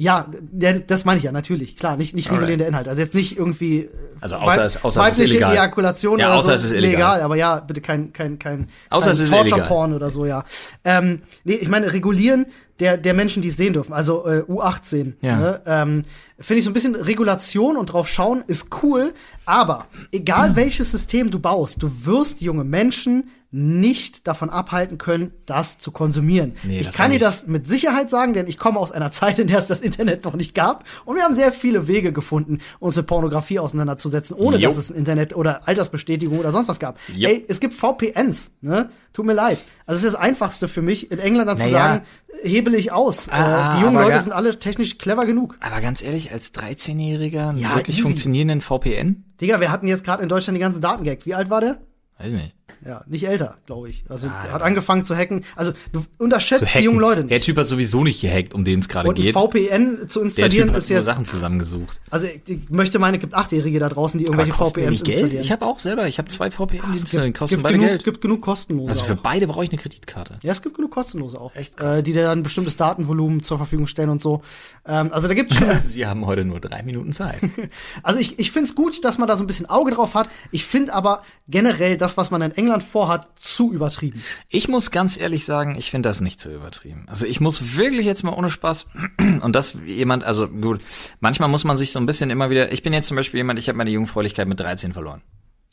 [0.00, 2.86] Ja, der, das meine ich ja natürlich, klar, nicht nicht regulierender Inhalt.
[2.86, 3.88] Also jetzt nicht irgendwie äh,
[4.20, 5.52] Also außer es- außer es ist weibliche illegal.
[5.54, 6.92] Ejakulation Ja, oder außer so es ist illegal.
[6.92, 9.66] legal, aber ja, bitte kein kein kein Außer kein Torture illegal.
[9.66, 10.44] Porn oder so, ja.
[10.84, 12.46] Ähm, nee, ich meine regulieren
[12.78, 15.14] der der Menschen, die es sehen dürfen, also äh, U18.
[15.20, 15.36] Ja.
[15.36, 15.62] Ne?
[15.66, 16.02] Ähm,
[16.38, 19.12] Finde ich so ein bisschen Regulation und drauf schauen ist cool,
[19.46, 25.78] aber egal welches System du baust, du wirst junge Menschen nicht davon abhalten können, das
[25.78, 26.54] zu konsumieren.
[26.64, 29.46] Nee, ich kann dir das mit Sicherheit sagen, denn ich komme aus einer Zeit, in
[29.48, 30.84] der es das Internet noch nicht gab.
[31.06, 34.68] Und wir haben sehr viele Wege gefunden, uns mit Pornografie auseinanderzusetzen, ohne Jo.
[34.68, 36.98] dass es ein Internet oder Altersbestätigung oder sonst was gab.
[37.14, 37.28] Jo.
[37.28, 38.90] Ey, es gibt VPNs, ne?
[39.14, 39.64] Tut mir leid.
[39.86, 41.78] Also es ist das Einfachste für mich, in England dann zu Naja.
[41.78, 42.02] sagen,
[42.42, 43.30] hebel ich aus.
[43.30, 45.56] Ah, äh, die jungen aber Leute sind alle technisch clever genug.
[45.60, 48.02] Aber ganz ehrlich, als 13-Jähriger einen Ja, wirklich easy.
[48.02, 49.24] funktionierenden VPN?
[49.40, 51.24] Digga, wir hatten jetzt gerade in Deutschland die ganzen Daten gehackt.
[51.24, 51.78] Wie alt war der?
[52.18, 52.54] Weiß ich nicht.
[52.84, 54.04] Ja, nicht älter, glaube ich.
[54.08, 54.52] Also Ah, er ja.
[54.54, 55.44] hat angefangen zu hacken.
[55.56, 57.44] Also du unterschätzt die jungen Leute Der nicht.
[57.46, 59.34] Typ hat sowieso nicht gehackt, um den es gerade geht.
[59.34, 62.00] VPN zu Der installieren ist jetzt Sachen zusammengesucht.
[62.10, 65.08] Also ich möchte meinen, es gibt Achtjährige da draußen, die irgendwelche VPNs Geld?
[65.08, 65.42] installieren.
[65.42, 67.88] Ich habe auch selber, ich habe zwei VPN-Dienste, es die gibt, kosten gibt, beide genug,
[67.88, 68.04] Geld.
[68.04, 69.22] gibt genug kostenlose Also für auch.
[69.22, 70.38] beide brauche ich eine Kreditkarte.
[70.42, 71.54] Ja, es gibt genug kostenlose auch.
[71.56, 71.80] Echt.
[71.80, 74.42] Äh, die dir dann ein bestimmtes Datenvolumen zur Verfügung stellen und so.
[74.86, 75.68] Ähm, also da gibt es schon.
[75.84, 77.38] Sie haben heute nur drei Minuten Zeit.
[78.02, 80.28] also ich, ich finde es gut, dass man da so ein bisschen Auge drauf hat.
[80.52, 84.22] Ich finde aber generell das, was man in England vorhat, zu übertrieben.
[84.48, 87.04] Ich muss ganz ehrlich sagen, ich finde das nicht so übertrieben.
[87.06, 88.88] Also ich muss wirklich jetzt mal ohne Spaß
[89.40, 90.80] und das jemand, also gut,
[91.20, 93.58] manchmal muss man sich so ein bisschen immer wieder, ich bin jetzt zum Beispiel jemand,
[93.58, 95.22] ich habe meine Jungfräulichkeit mit 13 verloren.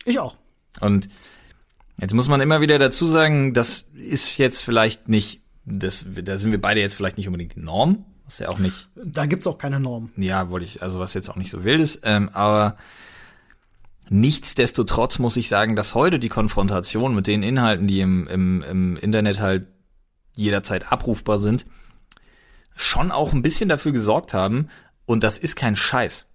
[0.05, 0.37] Ich auch.
[0.79, 1.09] Und
[1.99, 6.51] jetzt muss man immer wieder dazu sagen, das ist jetzt vielleicht nicht, das, da sind
[6.51, 9.57] wir beide jetzt vielleicht nicht unbedingt die Norm, was ja auch nicht, Da gibt's auch
[9.57, 10.11] keine Normen.
[10.17, 12.77] ja, wollte ich, also was jetzt auch nicht so wild ist, ähm, aber
[14.09, 18.97] nichtsdestotrotz muss ich sagen, dass heute die Konfrontation mit den Inhalten, die im, im, im
[18.97, 19.67] Internet halt
[20.35, 21.65] jederzeit abrufbar sind,
[22.75, 24.69] schon auch ein bisschen dafür gesorgt haben,
[25.05, 26.27] und das ist kein Scheiß.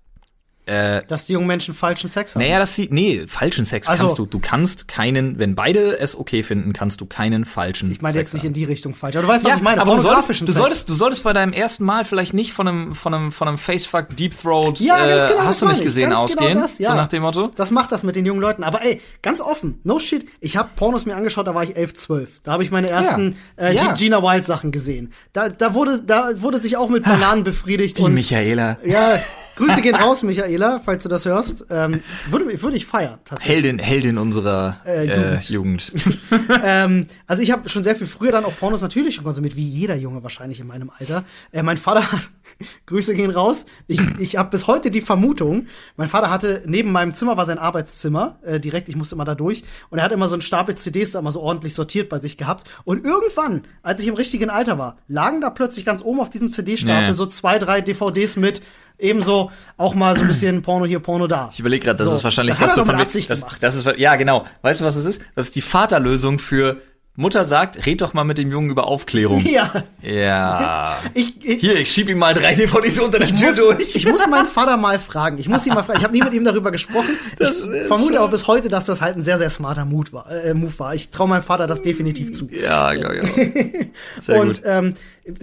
[0.67, 2.43] Äh, Dass die jungen Menschen falschen Sex haben.
[2.43, 4.27] naja, das sieht, nee, falschen Sex Also- kannst du.
[4.27, 8.27] Du kannst keinen, wenn beide es okay finden, kannst du keinen falschen ich meine Sex
[8.27, 8.49] jetzt nicht haben.
[8.49, 9.17] in die Richtung falsch.
[9.17, 9.81] Aber du weißt, was Ja, ich meine.
[9.81, 10.59] aber du solltest, Pornografischen du Sex.
[10.63, 13.59] solltest, du solltest bei deinem ersten Mal vielleicht nicht von einem, von einem, von einem
[13.59, 15.85] Facefuck Deep Throat, Ja, ganz äh, genau, hast du nicht ich.
[15.85, 16.91] gesehen, genau ausgehen, das, ja.
[16.91, 17.51] so nach dem Motto.
[17.57, 18.63] Das macht das mit den jungen Leuten.
[18.63, 20.27] Aber ey, ganz offen, no shit.
[20.41, 22.41] Ich habe Pornos mir angeschaut, da war ich 11, 12.
[22.45, 23.95] Da habe ich meine ersten äh, Ja.
[23.95, 25.13] Gina Wild Sachen gesehen.
[25.33, 27.99] Da, da wurde, da wurde sich auch mit Bananen befriedigt.
[27.99, 28.77] Die und, Michaela.
[28.85, 29.19] Ja,
[29.57, 31.67] Grüße gehen raus, Michaela, falls du das hörst.
[31.71, 33.19] Ähm, würde, würde ich feiern.
[33.41, 35.51] Heldin, Heldin unserer Äh, äh, Jugend.
[35.51, 35.93] Jugend.
[36.65, 39.67] ähm, also ich habe schon sehr viel früher dann auch Pornos natürlich schon konsumiert, wie
[39.67, 41.25] jeder Junge wahrscheinlich in meinem Alter.
[41.53, 42.21] Äh, mein Vater hat,
[42.87, 43.67] Grüße gehen raus.
[43.87, 47.59] Ich, ich habe bis heute die Vermutung, mein Vater hatte, neben meinem Zimmer war sein
[47.59, 49.65] Arbeitszimmer, äh, direkt, ich musste immer da durch.
[49.91, 52.37] Und er hat immer so einen Stapel CDs da immer so ordentlich sortiert bei sich
[52.37, 52.69] gehabt.
[52.85, 56.49] Und irgendwann, als ich im richtigen Alter war, lagen da plötzlich ganz oben auf diesem
[56.49, 57.13] CD-Stapel Nee.
[57.15, 58.63] so zwei, drei DVDs mit
[59.01, 61.49] ebenso auch mal so ein bisschen Porno hier, Porno da.
[61.53, 63.63] Ich überlege gerade, das So, ist wahrscheinlich das das er so von das, gemacht.
[63.63, 64.45] das ist ja genau.
[64.63, 65.23] Weißt du, was es ist?
[65.35, 66.77] Das ist die Vaterlösung für
[67.21, 69.45] Mutter sagt, red doch mal mit dem Jungen über Aufklärung.
[69.47, 69.85] Ja.
[70.03, 70.97] Ja.
[71.15, 73.97] Ich, ich, Hier, ich schieb ihm mal drei DVDs unter der Tür muss, durch.
[73.97, 75.39] ich muss meinen Vater mal fragen.
[75.39, 75.99] Ich muss ihn mal fragen.
[75.99, 77.17] Ich habe nie mit ihm darüber gesprochen.
[77.39, 80.13] Das ich vermute schon- aber bis heute, dass das halt ein sehr, sehr smarter Move
[80.13, 80.31] war.
[80.31, 80.95] Äh, Move war.
[80.95, 82.49] Ich traue meinem Vater das definitiv zu.
[82.51, 83.23] Ja, ja, ja.
[84.21, 84.63] Sehr Und gut.
[84.65, 84.95] ähm,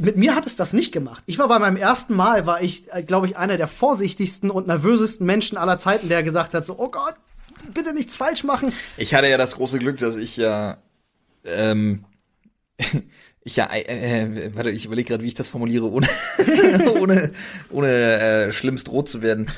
[0.02, 1.24] mit mir hat es das nicht gemacht.
[1.28, 4.68] Ich war bei meinem ersten Mal, war ich, äh, glaube ich, einer der vorsichtigsten und
[4.68, 7.16] nervösesten Menschen aller Zeiten, der gesagt hat, so, oh Gott,
[7.74, 8.74] bitte nichts falsch machen.
[8.98, 10.78] Ich hatte ja das große Glück, dass ich ja,
[11.48, 12.06] ähm,
[13.44, 16.08] ich ja, äh, äh, warte, ich überlege gerade, wie ich das formuliere, ohne,
[17.00, 17.32] ohne,
[17.70, 19.50] ohne äh, schlimmst rot zu werden.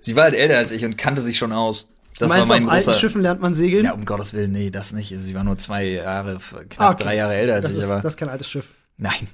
[0.00, 1.92] Sie war halt älter als ich und kannte sich schon aus.
[2.18, 2.98] Das Meinst war mein auf alten großer.
[2.98, 3.84] Schiffen lernt man segeln?
[3.84, 5.14] Ja, um Gottes Willen, nee, das nicht.
[5.18, 7.02] Sie war nur zwei Jahre, knapp Ah, okay.
[7.04, 8.00] drei Jahre älter als das ich, ist, aber.
[8.00, 8.70] Das ist kein altes Schiff.
[8.96, 9.28] Nein.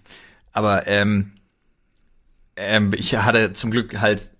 [0.53, 1.33] Aber ähm,
[2.57, 4.33] ähm, ich hatte zum Glück halt.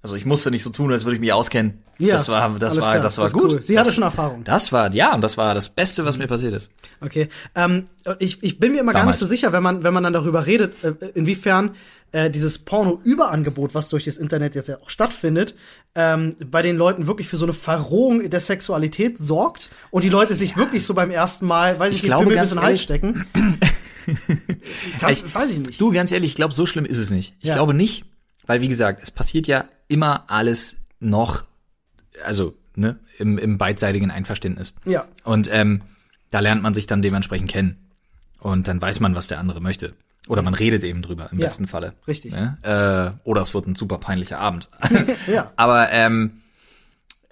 [0.00, 1.82] Also ich musste nicht so tun, als würde ich mich auskennen.
[1.98, 3.00] Ja, das war, das war, klar.
[3.02, 3.52] das war ist gut.
[3.52, 3.62] Cool.
[3.62, 4.44] Sie das, hatte schon Erfahrung.
[4.44, 6.70] Das war, ja, und das war das Beste, was mir passiert ist.
[7.00, 7.28] Okay.
[7.56, 7.88] Ähm,
[8.20, 9.16] ich, ich bin mir immer gar Damals.
[9.16, 11.74] nicht so sicher, wenn man, wenn man dann darüber redet, äh, inwiefern
[12.12, 15.56] äh, dieses Porno-Überangebot, was durch das Internet jetzt ja auch stattfindet,
[15.96, 20.34] ähm, bei den Leuten wirklich für so eine Verrohung der Sexualität sorgt und die Leute
[20.34, 22.64] sich wirklich so beim ersten Mal, weiß ich, Ich nicht, glaube, Pimmel bis in den
[22.64, 23.26] Hals stecken.
[24.06, 25.80] Ich- weiß ich nicht.
[25.80, 27.34] Du, ganz ehrlich, ich glaube, so schlimm ist es nicht.
[27.40, 27.54] Ich Ja.
[27.54, 28.04] glaube nicht,
[28.48, 31.44] weil wie gesagt, es passiert ja immer alles noch,
[32.24, 34.74] also ne, im, im beidseitigen Einverständnis.
[34.84, 35.06] Ja.
[35.22, 35.82] Und ähm,
[36.30, 37.76] da lernt man sich dann dementsprechend kennen.
[38.40, 39.94] Und dann weiß man, was der andere möchte.
[40.28, 41.94] Oder man redet eben drüber, im Ja, besten Falle.
[42.06, 42.32] richtig.
[42.32, 42.58] Ne?
[42.62, 44.68] Äh, oder es wird ein super peinlicher Abend.
[45.26, 45.52] Ja.
[45.56, 46.42] Aber ähm,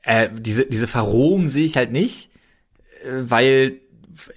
[0.02, 2.30] äh, diese, diese Verrohung sehe ich halt nicht,
[3.04, 3.80] äh, weil,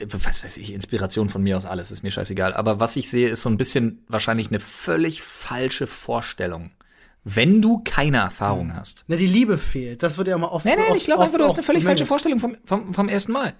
[0.07, 2.53] was weiß ich, Inspiration von mir aus alles, ist mir scheißegal.
[2.53, 6.71] Aber was ich sehe, ist so ein bisschen wahrscheinlich eine völlig falsche Vorstellung.
[7.23, 9.03] Wenn du keine Erfahrung hast.
[9.07, 10.03] Ne, die Liebe fehlt.
[10.03, 11.83] Das wird ja immer oft Nein, nein, oft, ich glaube einfach, du hast eine völlig
[11.83, 12.05] falsche.
[12.05, 13.53] Vorstellung vom, vom, vom ersten Mal.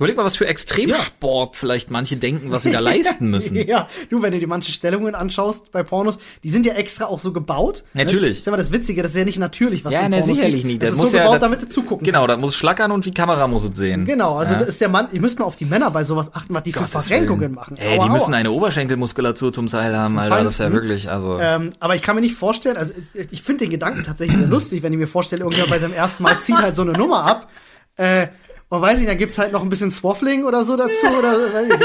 [0.00, 3.54] Überleg mal, was für Extremsport vielleicht manche denken, was sie da leisten müssen.
[3.56, 7.20] Ja, du, wenn du dir manche Stellungen anschaust bei Pornos, die sind ja extra auch
[7.20, 7.84] so gebaut.
[7.92, 8.30] Natürlich.
[8.30, 10.16] Das ist immer das Witzige, das ist ja nicht natürlich, was Ja, du in ne,
[10.20, 10.66] Pornos sicherlich siehst.
[10.66, 10.82] nicht.
[10.82, 12.46] Das Das ist muss so ja- gebaut, das- damit du zugucken Genau, da kannst.
[12.46, 14.06] muss schlackern und die Kamera muss es sehen.
[14.06, 14.60] Genau, also Ja.
[14.60, 16.72] da ist der Mann, ihr müsst mal auf die Männer bei sowas achten, was die
[16.72, 17.54] für Gottes Verrenkungen Willen.
[17.54, 17.76] machen.
[17.76, 18.38] Ey, Aua, die müssen aua.
[18.38, 20.44] eine Oberschenkelmuskulatur zum Teil haben, Alter.
[20.44, 21.38] Das ist ja wirklich, also.
[21.38, 24.46] Ähm, aber ich kann mir nicht vorstellen, also ich, ich finde den Gedanken tatsächlich sehr
[24.48, 27.24] lustig, wenn ich mir vorstelle, irgendjemand bei seinem ersten Mal zieht halt so eine Nummer
[27.24, 27.48] ab.
[27.96, 28.28] Äh,
[28.70, 31.06] und weiß ich, dann gibt's halt noch ein bisschen Swaffling oder so dazu.
[31.18, 31.34] Oder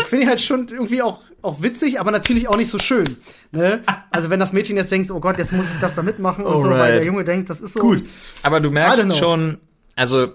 [0.07, 3.05] finde ich halt schon irgendwie auch, auch witzig, aber natürlich auch nicht so schön.
[3.51, 3.83] Ne?
[4.11, 6.61] Also wenn das Mädchen jetzt denkt, oh Gott, jetzt muss ich das da mitmachen und
[6.61, 6.93] so, weil Alright.
[6.99, 7.79] der Junge denkt, das ist so.
[7.79, 8.03] Gut.
[8.43, 9.57] Aber du merkst schon,
[9.95, 10.27] also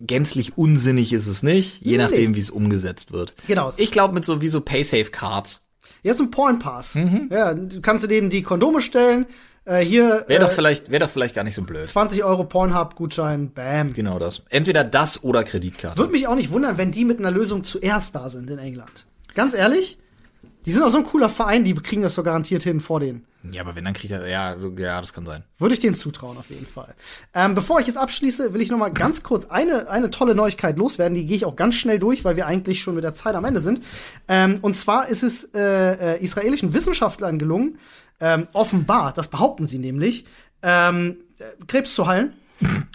[0.00, 2.02] gänzlich unsinnig ist es nicht, je Nee.
[2.02, 3.34] nachdem, wie es umgesetzt wird.
[3.46, 3.72] Genau.
[3.76, 5.64] Ich glaube mit so wie so Paysafe-Cards.
[6.02, 6.98] Ja, ist ein Point Pass.
[7.30, 9.26] Ja, du kannst dem die Kondome stellen.
[9.64, 11.86] Äh, hier Wäre äh, doch vielleicht, wäre doch vielleicht gar nicht so blöd.
[11.86, 13.92] 20 Euro Pornhub-Gutschein, bam.
[13.92, 14.42] Genau das.
[14.48, 15.98] Entweder das oder Kreditkarte.
[15.98, 19.06] Würde mich auch nicht wundern, wenn die mit einer Lösung zuerst da sind in England.
[19.34, 19.98] Ganz ehrlich,
[20.66, 23.24] die sind auch so ein cooler Verein, die kriegen das so garantiert hin vor denen.
[23.50, 25.42] Ja, aber wenn dann kriegt er, ja, ja, das kann sein.
[25.58, 26.94] Würde ich denen zutrauen, auf jeden Fall.
[27.34, 30.76] Ähm, bevor ich jetzt abschließe, will ich noch mal ganz kurz eine, eine tolle Neuigkeit
[30.76, 31.14] loswerden.
[31.14, 33.44] Die gehe ich auch ganz schnell durch, weil wir eigentlich schon mit der Zeit am
[33.44, 33.82] Ende sind.
[34.28, 35.60] Ähm, und zwar ist es äh,
[36.14, 37.78] äh, israelischen Wissenschaftlern gelungen,
[38.22, 40.24] ähm, offenbar, das behaupten sie nämlich,
[40.62, 42.32] ähm, äh, Krebs zu heilen.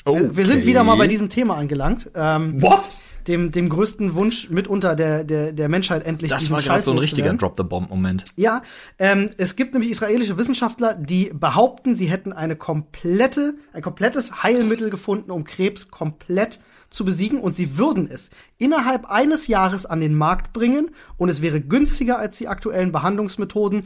[0.06, 2.10] Oh, Wir sind wieder mal bei diesem Thema angelangt.
[2.16, 2.90] Ähm, What?
[3.28, 6.98] dem, dem größten Wunsch mitunter der, der, der Menschheit endlich Das war gerade so ein
[6.98, 8.24] richtiger Drop-the-Bomb-Moment.
[8.36, 8.62] Ja,
[9.00, 14.90] ähm, es gibt nämlich israelische Wissenschaftler, die behaupten, sie hätten eine komplette, ein komplettes Heilmittel
[14.90, 16.60] gefunden, um Krebs komplett
[16.90, 21.42] zu besiegen und sie würden es innerhalb eines Jahres an den Markt bringen und es
[21.42, 23.84] wäre günstiger als die aktuellen Behandlungsmethoden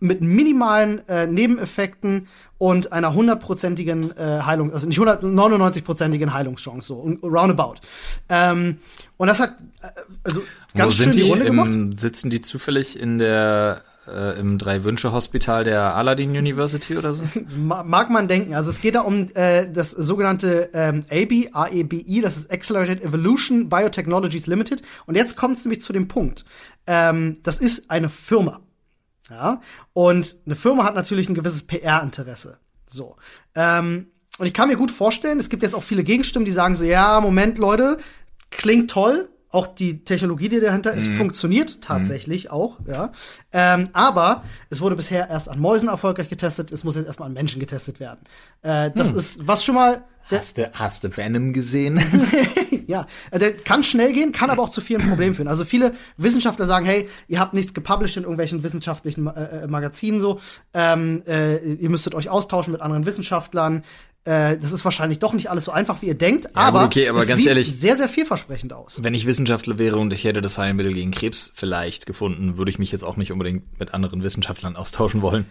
[0.00, 2.28] mit minimalen äh, Nebeneffekten
[2.58, 7.76] und einer hundertprozentigen äh, Heilung, also nicht 199-prozentigen Heilungschance, so un- roundabout.
[8.28, 8.78] Ähm,
[9.16, 9.50] und das hat
[9.82, 9.86] äh,
[10.24, 10.42] also
[10.74, 11.30] ganz Wo schön sind die die?
[11.30, 11.74] Runde gemacht.
[11.74, 17.24] Im, sitzen die zufällig in der äh, im Drei-Wünsche-Hospital der Aladdin University oder so?
[17.58, 18.54] Ma- mag man denken.
[18.54, 23.68] Also es geht da um äh, das sogenannte ähm, ABI, AEBI, das ist Accelerated Evolution
[23.68, 24.82] Biotechnologies Limited.
[25.06, 26.44] Und jetzt kommt es nämlich zu dem Punkt.
[26.86, 28.60] Ähm, das ist eine Firma.
[29.30, 29.60] Ja.
[29.92, 32.58] Und eine Firma hat natürlich ein gewisses PR-Interesse.
[32.86, 33.16] So.
[33.54, 34.08] Ähm,
[34.38, 36.84] und ich kann mir gut vorstellen, es gibt jetzt auch viele Gegenstimmen, die sagen so,
[36.84, 37.98] ja, Moment, Leute,
[38.50, 39.28] klingt toll.
[39.50, 43.12] Auch die Technologie, die dahinter ist, funktioniert tatsächlich auch, ja.
[43.50, 47.32] Ähm, aber es wurde bisher erst an Mäusen erfolgreich getestet, es muss jetzt erstmal an
[47.32, 48.20] Menschen getestet werden.
[48.60, 52.00] Äh, das ist, was schon mal, Hast du, hast du Venom gesehen?
[52.86, 55.48] ja, äh, der kann schnell gehen, kann aber auch zu vielen Problemen führen.
[55.48, 60.20] Also viele Wissenschaftler sagen, hey, ihr habt nichts gepublished in irgendwelchen wissenschaftlichen äh, äh, Magazinen
[60.20, 60.40] so,
[60.74, 63.84] ähm, äh, ihr müsstet euch austauschen mit anderen Wissenschaftlern.
[64.24, 67.08] Äh, das ist wahrscheinlich doch nicht alles so einfach, wie ihr denkt, aber, gut, okay,
[67.08, 69.02] aber es ganz sieht ehrlich- sehr, sehr vielversprechend aus.
[69.02, 72.78] Wenn ich Wissenschaftler wäre und ich hätte das Heilmittel gegen Krebs vielleicht gefunden, würde ich
[72.78, 75.46] mich jetzt auch nicht unbedingt mit anderen Wissenschaftlern austauschen wollen.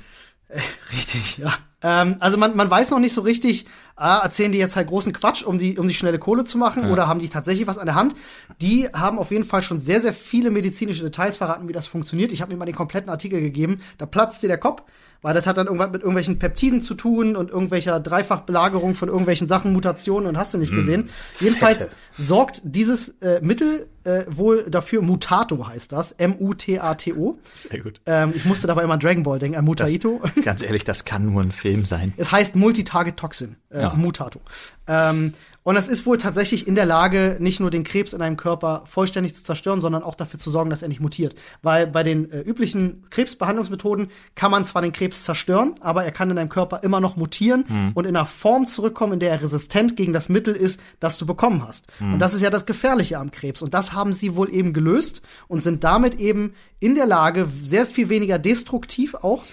[0.94, 1.54] Richtig, ja.
[1.82, 5.14] Ähm, also man, man weiß noch nicht so richtig, ah, erzählen die jetzt halt großen
[5.14, 7.86] Quatsch, um die, um die schnelle Kohle zu machen, oder haben die tatsächlich was an
[7.86, 8.16] der Hand?
[8.62, 12.32] Die haben auf jeden Fall schon sehr, sehr viele medizinische Details verraten, wie das funktioniert.
[12.32, 14.84] Ich habe mir mal den kompletten Artikel gegeben, da platzt dir der Kopf,
[15.22, 19.48] weil das hat dann irgendwas mit irgendwelchen Peptiden zu tun und irgendwelcher Dreifachbelagerung von irgendwelchen
[19.48, 21.10] Sachen, Mutationen und hast du nicht gesehen.
[21.40, 21.92] Jedenfalls Fette.
[22.18, 27.38] sorgt dieses äh, Mittel äh, wohl dafür, Mutato heißt das, M-U-T-A-T-O.
[27.56, 28.02] Sehr gut.
[28.06, 30.22] Ähm, ich musste dabei immer an Dragon Ball denken, an Mutaito.
[30.44, 32.14] Ganz ehrlich, das kann nur ein Creme sein.
[32.18, 33.94] Es heißt Multitarget-Toxin, äh, Ja.
[33.94, 34.40] Mutato.
[34.88, 35.34] Ähm,
[35.68, 38.84] und das ist wohl tatsächlich in der Lage, nicht nur den Krebs in einem Körper
[38.86, 41.36] vollständig zu zerstören, sondern auch dafür zu sorgen, dass er nicht mutiert.
[41.62, 46.30] Weil bei den äh, üblichen Krebsbehandlungsmethoden kann man zwar den Krebs zerstören, aber er kann
[46.30, 47.66] in deinem Körper immer noch mutieren
[47.96, 51.26] und in einer Form zurückkommen, in der er resistent gegen das Mittel ist, das du
[51.26, 51.88] bekommen hast.
[52.00, 53.62] Und das ist ja das Gefährliche am Krebs.
[53.62, 57.86] Und das haben sie wohl eben gelöst und sind damit eben in der Lage, sehr
[57.86, 59.44] viel weniger destruktiv auch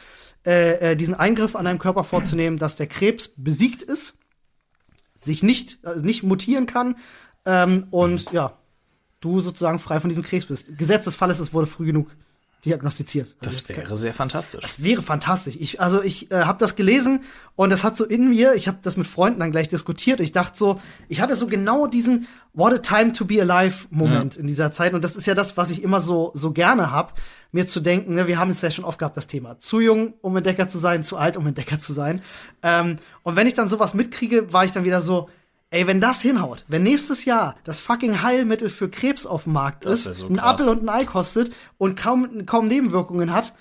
[0.47, 4.15] äh, äh, diesen Eingriff an deinem Körper vorzunehmen, dass der Krebs besiegt ist,
[5.15, 6.97] sich nicht, äh, nicht mutieren kann
[7.45, 8.59] ähm, und ja,
[9.21, 10.77] du sozusagen frei von diesem Krebs bist.
[10.77, 12.17] Gesetzesfall ist, es wurde früh genug
[12.65, 13.35] diagnostiziert.
[13.41, 14.61] Also Das wäre sehr fantastisch.
[14.61, 15.57] das wäre fantastisch.
[15.59, 17.21] Ich, also ich äh, habe das gelesen
[17.57, 20.21] und das hat so in mir, ich habe das mit Freunden dann gleich diskutiert.
[20.21, 24.37] Ich dachte so, ich hatte so genau diesen What a time to be alive Moment
[24.37, 27.19] in dieser Zeit und das ist ja das, was ich immer so so gerne hab,
[27.53, 28.15] mir zu denken.
[28.15, 30.79] Ne, wir haben es ja schon oft gehabt, das Thema zu jung, um Entdecker zu
[30.79, 32.21] sein, zu alt, um Entdecker zu sein.
[32.63, 35.29] Ähm, und wenn ich dann sowas mitkriege, war ich dann wieder so.
[35.75, 39.87] Ey, wenn das hinhaut, wenn nächstes Jahr das fucking Heilmittel für Krebs auf dem Markt
[39.87, 40.39] Das ist, so ein.
[40.39, 43.55] Apfel und ein Ei kostet und kaum, kaum Nebenwirkungen hat,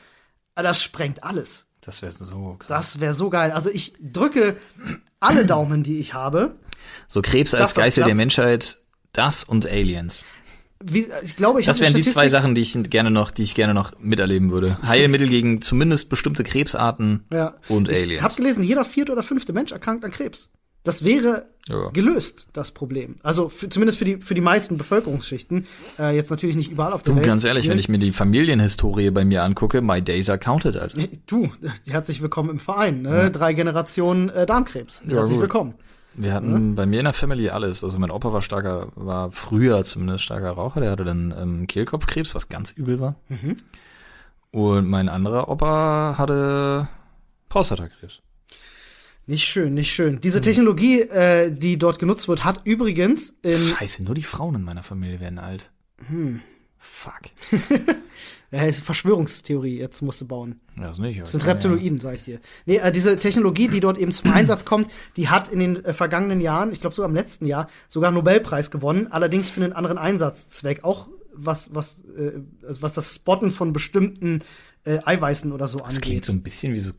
[0.53, 1.66] das sprengt alles.
[1.82, 2.68] Das wäre so krass.
[2.68, 3.51] Das wäre so geil.
[3.51, 4.57] Also ich drücke
[5.20, 6.55] alle Daumen, die ich habe.
[7.07, 8.14] So Krebs als Geißel der.
[8.16, 8.78] Menschheit,
[9.11, 10.24] das und Aliens.
[10.84, 13.55] Wie, ich glaube, ich Das wären die zwei Sachen, die ich gerne noch, die ich
[13.55, 14.78] gerne noch miterleben würde.
[14.86, 17.55] Heilmittel gegen zumindest bestimmte Krebsarten Ja.
[17.70, 18.22] und Ich Aliens.
[18.22, 20.49] habe gelesen, jeder vierte oder fünfte Mensch erkrankt an Krebs.
[20.84, 21.90] Das wäre Ja.
[21.92, 23.16] gelöst, das Problem.
[23.24, 25.66] Also für, zumindest für die, für die meisten Bevölkerungsschichten.
[25.98, 27.26] Äh, jetzt natürlich nicht überall auf der Du, Welt.
[27.26, 31.00] ganz ehrlich, wenn ich mir die Familienhistorie bei mir angucke, my days are counted, Alter.
[31.26, 31.50] Du,
[31.88, 33.02] herzlich willkommen im Verein.
[33.02, 33.32] Ne?
[33.32, 35.04] Drei Generationen äh, Darmkrebs.
[35.08, 35.44] Ja, herzlich gut.
[35.44, 35.74] willkommen.
[36.16, 37.84] Wir hatten bei mir in der Family alles.
[37.84, 40.82] Also mein Opa war starker, war früher zumindest starker Raucher.
[40.82, 43.16] Der hatte dann ähm, Kehlkopfkrebs, was ganz übel war.
[43.30, 43.56] Mhm.
[44.52, 46.88] Und mein anderer Opa hatte
[47.50, 48.20] Prostatakrebs.
[49.26, 50.19] Nicht schön, nicht schön.
[50.21, 54.63] Diese Technologie, äh, die dort genutzt wird, hat übrigens in Scheiße, nur die Frauen in
[54.63, 55.71] meiner Familie werden alt.
[56.07, 56.41] Hm.
[56.78, 57.21] Fuck.
[58.53, 60.59] Ja, ist Verschwörungstheorie, jetzt musst du bauen.
[60.78, 61.19] Ja, das nicht.
[61.19, 62.39] Das sind Reptiloiden, sag ich dir.
[62.67, 65.91] Nee, äh, diese Technologie, die dort eben zum Einsatz kommt, die hat in den äh,
[65.91, 69.74] vergangenen Jahren, ich glaube sogar im letzten Jahr, sogar einen Nobelpreis gewonnen, allerdings für einen
[69.74, 70.84] anderen Einsatzzweck.
[70.84, 74.43] Auch was, was, äh, also was das Spotten von bestimmten
[74.86, 76.26] äh, Eiweißen oder so Das klingt angeht.
[76.26, 76.93] so ein bisschen wie so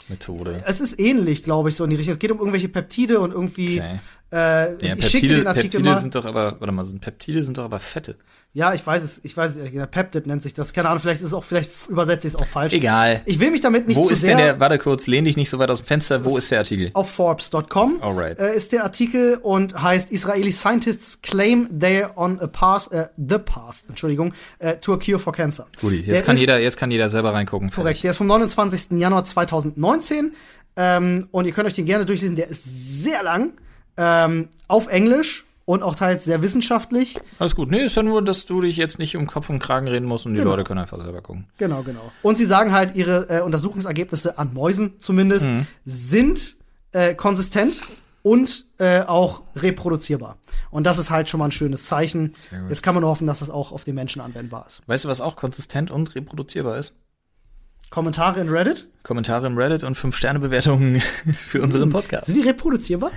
[0.00, 0.62] CRISPR-Methode.
[0.66, 2.12] Es ist ähnlich, glaube ich, so in die Richtung.
[2.12, 3.80] Es geht um irgendwelche Peptide und irgendwie.
[3.80, 4.00] Okay.
[4.32, 6.00] Äh, Ja, ich schicke den Artikel Peptide mal.
[6.00, 8.16] sind doch aber, warte mal, sind Peptide sind doch aber Fette.
[8.52, 9.70] Ja, ich weiß es, ich weiß es.
[9.92, 10.72] Peptid nennt sich das.
[10.72, 12.72] Keine Ahnung, vielleicht ist es auch, vielleicht übersetze ich es auch falsch.
[12.72, 13.22] Egal.
[13.24, 15.36] Ich will mich damit nicht Wo zu ist sehr denn der, warte kurz, lehn dich
[15.36, 16.90] nicht so weit aus dem Fenster, wo ist der Artikel?
[16.94, 18.40] auf Forbes.com Alright.
[18.40, 23.38] äh, ist der Artikel und heißt Israeli Scientists claim they're on a path, äh, the
[23.38, 25.66] path, Entschuldigung, äh, to a cure for cancer.
[25.80, 27.70] Guti, jetzt Der kann ist- jeder, jetzt kann jeder selber reingucken.
[27.70, 28.98] Korrekt, der ist vom 29.
[28.98, 30.32] Januar 2019
[30.76, 32.34] ähm, und ihr könnt euch den gerne durchlesen.
[32.34, 32.64] Der ist
[33.02, 33.52] sehr lang,
[33.96, 37.18] ähm, auf Englisch und auch teils sehr wissenschaftlich.
[37.38, 37.70] Alles gut.
[37.70, 40.26] Nee, ist ja nur, dass du dich jetzt nicht um Kopf und Kragen reden musst
[40.26, 40.50] und die Genau.
[40.50, 41.46] Leute können einfach selber gucken.
[41.58, 42.10] Genau, genau.
[42.22, 45.66] Und sie sagen halt, ihre äh, Untersuchungsergebnisse an Mäusen zumindest Mhm.
[45.84, 46.56] sind
[46.92, 47.80] äh, konsistent
[48.22, 50.38] und äh, auch reproduzierbar.
[50.70, 52.34] Und das ist halt schon mal ein schönes Zeichen.
[52.68, 54.82] Jetzt kann man nur hoffen, dass das auch auf den Menschen anwendbar ist.
[54.86, 56.92] Weißt du, was auch konsistent und reproduzierbar ist?
[57.90, 58.88] Kommentare in Reddit.
[59.02, 61.00] Kommentare im Reddit und 5-Sterne-Bewertungen
[61.46, 62.26] für unseren Podcast.
[62.26, 63.10] Sind die reproduzierbar?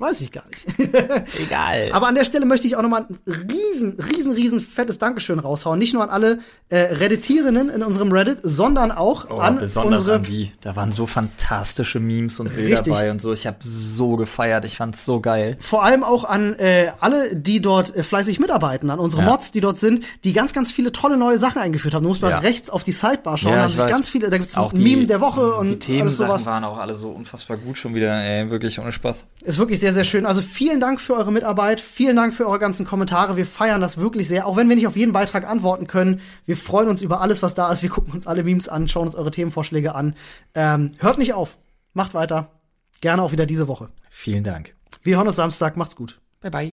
[0.00, 0.66] Weiß ich gar nicht.
[1.38, 1.90] Egal.
[1.92, 5.78] Aber an der Stelle möchte ich auch nochmal ein riesen, riesen, riesen fettes Dankeschön raushauen.
[5.78, 6.38] Nicht nur an alle
[6.70, 10.52] äh, Redditierenden in unserem Reddit, sondern auch Oh, an besonders unsere an die.
[10.62, 12.94] Da waren so fantastische Memes und Bilder Richtig.
[12.94, 13.32] dabei und so.
[13.32, 14.64] Ich habe so gefeiert.
[14.64, 15.56] Ich fand's so geil.
[15.60, 19.28] vor allem auch an äh, alle, die dort äh, fleißig mitarbeiten, an unsere Ja.
[19.30, 22.02] Mods, die dort sind, die ganz, ganz viele tolle neue Sachen eingeführt haben.
[22.02, 22.38] Du musst mal Ja.
[22.38, 24.82] rechts auf die Sidebar schauen, Ja, da haben ganz viele, da gibt's Auch ein die-
[24.82, 26.46] Meme der Woche und die alles Themensachen sowas.
[26.46, 28.10] waren auch alle so unfassbar gut schon wieder.
[28.24, 29.26] Ey, wirklich ohne Spaß.
[29.44, 30.24] Ist wirklich sehr, sehr schön.
[30.24, 33.36] Also vielen Dank für eure Mitarbeit, vielen Dank für eure ganzen Kommentare.
[33.36, 36.20] Wir feiern das wirklich sehr, auch wenn wir nicht auf jeden Beitrag antworten können.
[36.46, 37.82] Wir freuen uns über alles, was da ist.
[37.82, 40.14] Wir gucken uns alle Memes an, schauen uns eure Themenvorschläge an.
[40.54, 41.58] Ähm, hört nicht auf,
[41.92, 42.52] macht weiter.
[43.00, 43.88] Gerne auch wieder diese Woche.
[44.10, 44.74] Vielen Dank.
[45.02, 45.76] Wir hören uns Samstag.
[45.76, 46.20] Macht's gut.
[46.40, 46.69] Bye bye.